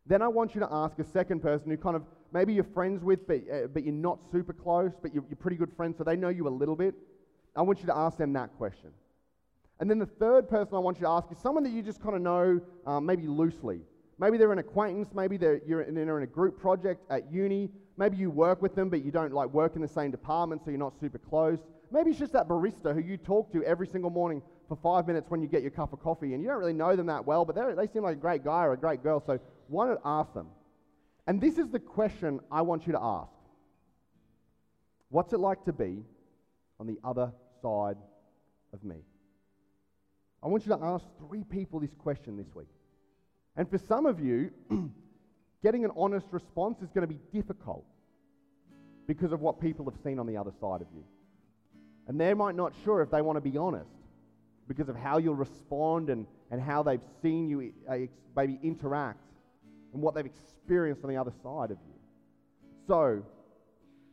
Then 0.06 0.22
I 0.22 0.28
want 0.28 0.54
you 0.54 0.60
to 0.60 0.68
ask 0.70 0.98
a 0.98 1.04
second 1.04 1.40
person 1.40 1.70
who 1.70 1.76
kind 1.76 1.96
of 1.96 2.04
maybe 2.32 2.52
you're 2.52 2.64
friends 2.64 3.02
with, 3.02 3.26
but, 3.26 3.42
uh, 3.52 3.66
but 3.66 3.82
you're 3.82 3.92
not 3.92 4.18
super 4.30 4.52
close, 4.52 4.92
but 5.00 5.12
you're, 5.14 5.24
you're 5.28 5.36
pretty 5.36 5.56
good 5.56 5.72
friends, 5.76 5.98
so 5.98 6.04
they 6.04 6.16
know 6.16 6.28
you 6.28 6.46
a 6.46 6.50
little 6.50 6.76
bit. 6.76 6.94
I 7.56 7.62
want 7.62 7.80
you 7.80 7.86
to 7.86 7.96
ask 7.96 8.18
them 8.18 8.32
that 8.34 8.56
question. 8.56 8.90
And 9.80 9.90
then 9.90 9.98
the 9.98 10.06
third 10.06 10.48
person 10.48 10.74
I 10.74 10.78
want 10.78 10.98
you 10.98 11.04
to 11.04 11.10
ask 11.10 11.30
is 11.32 11.38
someone 11.38 11.64
that 11.64 11.70
you 11.70 11.82
just 11.82 12.00
kind 12.00 12.14
of 12.14 12.22
know, 12.22 12.60
um, 12.86 13.04
maybe 13.04 13.26
loosely. 13.26 13.80
Maybe 14.18 14.38
they're 14.38 14.52
an 14.52 14.58
acquaintance, 14.58 15.08
maybe 15.14 15.36
they're, 15.36 15.60
you're 15.66 15.82
in, 15.82 15.96
in 15.96 16.08
a 16.08 16.26
group 16.26 16.58
project 16.58 17.02
at 17.10 17.30
uni, 17.30 17.70
maybe 17.98 18.16
you 18.16 18.30
work 18.30 18.62
with 18.62 18.74
them, 18.74 18.88
but 18.88 19.04
you 19.04 19.10
don't 19.10 19.32
like 19.32 19.52
work 19.52 19.76
in 19.76 19.82
the 19.82 19.88
same 19.88 20.10
department, 20.10 20.62
so 20.64 20.70
you're 20.70 20.78
not 20.78 20.98
super 20.98 21.18
close. 21.18 21.58
Maybe 21.90 22.10
it's 22.10 22.18
just 22.18 22.32
that 22.32 22.48
barista 22.48 22.94
who 22.94 23.00
you 23.00 23.16
talk 23.16 23.52
to 23.52 23.62
every 23.64 23.86
single 23.86 24.10
morning 24.10 24.40
for 24.68 24.76
five 24.76 25.06
minutes 25.06 25.30
when 25.30 25.42
you 25.42 25.48
get 25.48 25.62
your 25.62 25.70
cup 25.70 25.92
of 25.92 26.00
coffee, 26.00 26.32
and 26.32 26.42
you 26.42 26.48
don't 26.48 26.58
really 26.58 26.72
know 26.72 26.96
them 26.96 27.06
that 27.06 27.26
well, 27.26 27.44
but 27.44 27.54
they 27.54 27.86
seem 27.88 28.02
like 28.02 28.16
a 28.16 28.20
great 28.20 28.42
guy 28.42 28.64
or 28.64 28.72
a 28.72 28.76
great 28.76 29.02
girl, 29.02 29.22
so 29.24 29.38
why 29.68 29.88
not 29.88 30.00
ask 30.04 30.32
them? 30.34 30.48
And 31.26 31.40
this 31.40 31.58
is 31.58 31.68
the 31.68 31.78
question 31.78 32.40
I 32.50 32.62
want 32.62 32.86
you 32.86 32.92
to 32.92 33.02
ask 33.02 33.30
What's 35.08 35.32
it 35.32 35.40
like 35.40 35.64
to 35.64 35.72
be 35.72 36.04
on 36.80 36.86
the 36.86 36.98
other 37.04 37.32
side 37.62 37.96
of 38.72 38.84
me? 38.84 38.96
I 40.42 40.48
want 40.48 40.66
you 40.66 40.76
to 40.76 40.82
ask 40.82 41.04
three 41.26 41.44
people 41.44 41.80
this 41.80 41.94
question 41.94 42.36
this 42.36 42.54
week. 42.54 42.68
And 43.56 43.70
for 43.70 43.78
some 43.78 44.04
of 44.06 44.20
you, 44.20 44.50
getting 45.62 45.84
an 45.84 45.90
honest 45.96 46.26
response 46.30 46.82
is 46.82 46.90
going 46.90 47.06
to 47.06 47.12
be 47.12 47.20
difficult 47.32 47.84
because 49.06 49.32
of 49.32 49.40
what 49.40 49.60
people 49.60 49.84
have 49.84 49.98
seen 50.02 50.18
on 50.18 50.26
the 50.26 50.36
other 50.36 50.52
side 50.60 50.82
of 50.82 50.88
you. 50.94 51.04
And 52.08 52.20
they 52.20 52.34
might 52.34 52.54
not 52.54 52.72
sure 52.84 53.00
if 53.00 53.10
they 53.10 53.22
want 53.22 53.36
to 53.36 53.40
be 53.40 53.56
honest 53.56 53.90
because 54.68 54.88
of 54.88 54.96
how 54.96 55.18
you'll 55.18 55.34
respond 55.34 56.10
and, 56.10 56.26
and 56.50 56.60
how 56.60 56.82
they've 56.82 57.00
seen 57.22 57.48
you 57.48 57.72
uh, 57.88 57.98
maybe 58.36 58.58
interact 58.62 59.25
and 59.92 60.02
what 60.02 60.14
they've 60.14 60.26
experienced 60.26 61.02
on 61.04 61.10
the 61.10 61.16
other 61.16 61.32
side 61.42 61.70
of 61.70 61.78
you. 61.86 61.94
So, 62.86 63.22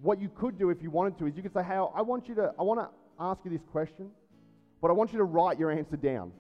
what 0.01 0.19
you 0.19 0.29
could 0.29 0.57
do 0.57 0.69
if 0.69 0.81
you 0.81 0.89
wanted 0.89 1.17
to 1.19 1.27
is 1.27 1.36
you 1.36 1.43
could 1.43 1.53
say, 1.53 1.63
Hey, 1.63 1.75
I 1.75 2.01
want 2.01 2.27
you 2.27 2.36
to, 2.36 2.53
I 2.59 2.63
want 2.63 2.79
to 2.79 2.89
ask 3.19 3.39
you 3.45 3.51
this 3.51 3.63
question, 3.71 4.09
but 4.81 4.89
I 4.89 4.93
want 4.93 5.12
you 5.13 5.19
to 5.19 5.23
write 5.23 5.59
your 5.59 5.71
answer 5.71 5.95
down. 5.95 6.31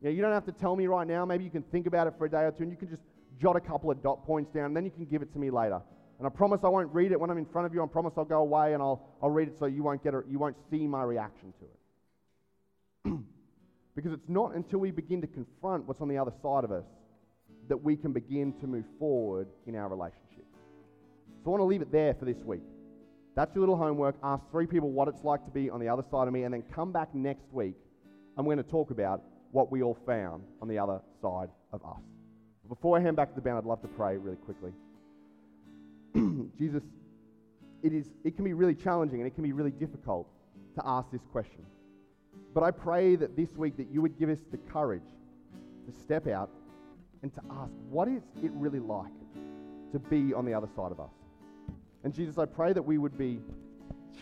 You, 0.00 0.08
know, 0.08 0.16
you 0.16 0.22
don't 0.22 0.32
have 0.32 0.46
to 0.46 0.52
tell 0.52 0.76
me 0.76 0.86
right 0.86 1.06
now. 1.06 1.24
Maybe 1.24 1.44
you 1.44 1.50
can 1.50 1.62
think 1.62 1.86
about 1.86 2.06
it 2.06 2.14
for 2.18 2.26
a 2.26 2.30
day 2.30 2.44
or 2.44 2.52
two 2.52 2.62
and 2.62 2.72
you 2.72 2.78
can 2.78 2.88
just 2.88 3.02
jot 3.40 3.56
a 3.56 3.60
couple 3.60 3.90
of 3.90 4.02
dot 4.02 4.24
points 4.24 4.50
down 4.52 4.66
and 4.66 4.76
then 4.76 4.84
you 4.84 4.90
can 4.90 5.04
give 5.04 5.22
it 5.22 5.32
to 5.32 5.38
me 5.38 5.50
later. 5.50 5.80
And 6.18 6.26
I 6.26 6.30
promise 6.30 6.60
I 6.62 6.68
won't 6.68 6.92
read 6.94 7.12
it 7.12 7.18
when 7.18 7.30
I'm 7.30 7.38
in 7.38 7.46
front 7.46 7.66
of 7.66 7.74
you. 7.74 7.82
I 7.82 7.86
promise 7.86 8.12
I'll 8.16 8.24
go 8.24 8.40
away 8.40 8.74
and 8.74 8.82
I'll, 8.82 9.02
I'll 9.22 9.30
read 9.30 9.48
it 9.48 9.58
so 9.58 9.66
you 9.66 9.82
won't, 9.82 10.02
get 10.02 10.14
a, 10.14 10.22
you 10.28 10.38
won't 10.38 10.56
see 10.70 10.86
my 10.86 11.02
reaction 11.02 11.52
to 11.58 13.12
it. 13.12 13.18
because 13.96 14.12
it's 14.12 14.28
not 14.28 14.54
until 14.54 14.78
we 14.78 14.90
begin 14.90 15.20
to 15.20 15.26
confront 15.26 15.86
what's 15.86 16.00
on 16.00 16.08
the 16.08 16.18
other 16.18 16.32
side 16.42 16.64
of 16.64 16.70
us 16.70 16.84
that 17.68 17.76
we 17.76 17.96
can 17.96 18.12
begin 18.12 18.52
to 18.60 18.66
move 18.66 18.84
forward 18.98 19.48
in 19.66 19.76
our 19.76 19.88
relationship. 19.88 20.44
So 21.42 21.46
I 21.46 21.50
want 21.50 21.60
to 21.60 21.64
leave 21.64 21.82
it 21.82 21.92
there 21.92 22.14
for 22.14 22.24
this 22.24 22.38
week. 22.44 22.62
That's 23.34 23.54
your 23.54 23.60
little 23.60 23.76
homework. 23.76 24.16
Ask 24.22 24.44
three 24.50 24.66
people 24.66 24.90
what 24.90 25.08
it's 25.08 25.24
like 25.24 25.44
to 25.44 25.50
be 25.50 25.70
on 25.70 25.80
the 25.80 25.88
other 25.88 26.02
side 26.10 26.28
of 26.28 26.32
me, 26.32 26.44
and 26.44 26.54
then 26.54 26.62
come 26.74 26.92
back 26.92 27.14
next 27.14 27.52
week. 27.52 27.74
I'm 28.36 28.44
going 28.44 28.58
to 28.58 28.62
talk 28.62 28.90
about 28.90 29.22
what 29.50 29.70
we 29.70 29.82
all 29.82 29.98
found 30.06 30.42
on 30.60 30.68
the 30.68 30.78
other 30.78 31.00
side 31.20 31.48
of 31.72 31.84
us. 31.84 32.02
Before 32.68 32.96
I 32.96 33.00
hand 33.00 33.16
back 33.16 33.28
to 33.28 33.34
the 33.34 33.40
band, 33.40 33.58
I'd 33.58 33.64
love 33.64 33.82
to 33.82 33.88
pray 33.88 34.16
really 34.16 34.36
quickly. 34.36 34.72
Jesus, 36.58 36.82
it, 37.82 37.92
is, 37.92 38.06
it 38.24 38.36
can 38.36 38.44
be 38.44 38.52
really 38.52 38.74
challenging 38.74 39.20
and 39.20 39.26
it 39.26 39.34
can 39.34 39.44
be 39.44 39.52
really 39.52 39.70
difficult 39.70 40.28
to 40.76 40.82
ask 40.84 41.10
this 41.10 41.20
question. 41.30 41.64
But 42.54 42.62
I 42.62 42.70
pray 42.70 43.16
that 43.16 43.36
this 43.36 43.50
week 43.56 43.76
that 43.76 43.90
you 43.90 44.00
would 44.00 44.18
give 44.18 44.30
us 44.30 44.38
the 44.50 44.58
courage 44.58 45.02
to 45.86 45.92
step 45.92 46.26
out 46.26 46.50
and 47.24 47.32
to 47.32 47.40
ask, 47.52 47.72
what 47.88 48.06
is 48.06 48.20
it 48.42 48.50
really 48.52 48.80
like 48.80 49.10
to 49.92 49.98
be 49.98 50.34
on 50.34 50.44
the 50.44 50.52
other 50.52 50.68
side 50.76 50.92
of 50.92 51.00
us? 51.00 51.10
And 52.04 52.12
Jesus, 52.12 52.36
I 52.36 52.44
pray 52.44 52.74
that 52.74 52.82
we 52.82 52.98
would 52.98 53.16
be 53.16 53.40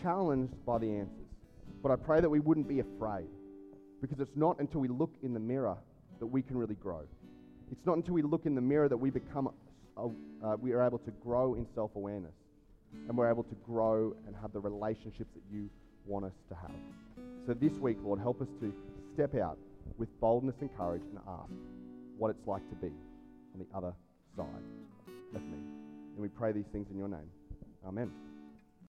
challenged 0.01 0.53
by 0.65 0.77
the 0.77 0.89
answers, 0.89 1.27
but 1.83 1.91
I 1.91 1.97
pray 1.97 2.21
that 2.21 2.29
we 2.29 2.39
wouldn't 2.39 2.65
be 2.65 2.79
afraid 2.79 3.27
because 3.99 4.21
it's 4.21 4.37
not 4.37 4.57
until 4.59 4.79
we 4.79 4.87
look 4.87 5.11
in 5.21 5.33
the 5.33 5.39
mirror 5.41 5.75
that 6.19 6.25
we 6.25 6.41
can 6.41 6.57
really 6.57 6.75
grow. 6.75 7.01
It's 7.73 7.85
not 7.85 7.97
until 7.97 8.13
we 8.13 8.21
look 8.21 8.45
in 8.45 8.55
the 8.55 8.61
mirror 8.61 8.87
that 8.87 8.95
we 8.95 9.09
become, 9.09 9.49
uh, 9.97 10.07
we 10.61 10.71
are 10.71 10.81
able 10.81 10.99
to 10.99 11.11
grow 11.21 11.55
in 11.55 11.67
self 11.75 11.91
awareness 11.97 12.35
and 13.09 13.17
we're 13.17 13.29
able 13.29 13.43
to 13.43 13.55
grow 13.65 14.15
and 14.25 14.35
have 14.41 14.53
the 14.53 14.61
relationships 14.61 15.33
that 15.33 15.43
you 15.51 15.69
want 16.05 16.23
us 16.23 16.35
to 16.47 16.55
have. 16.55 16.71
So 17.45 17.53
this 17.53 17.73
week, 17.79 17.97
Lord, 18.01 18.19
help 18.21 18.41
us 18.41 18.47
to 18.61 18.73
step 19.13 19.35
out 19.35 19.57
with 19.97 20.07
boldness 20.21 20.55
and 20.61 20.69
courage 20.77 21.03
and 21.03 21.19
ask, 21.27 21.51
what 22.17 22.29
it's 22.29 22.47
like 22.47 22.67
to 22.69 22.75
be 22.75 22.91
on 23.53 23.59
the 23.59 23.77
other 23.77 23.93
side 24.35 24.45
of 25.35 25.41
me. 25.41 25.57
And 26.13 26.19
we 26.19 26.27
pray 26.27 26.51
these 26.51 26.67
things 26.71 26.87
in 26.91 26.97
your 26.97 27.09
name. 27.09 27.29
Amen. 27.85 28.11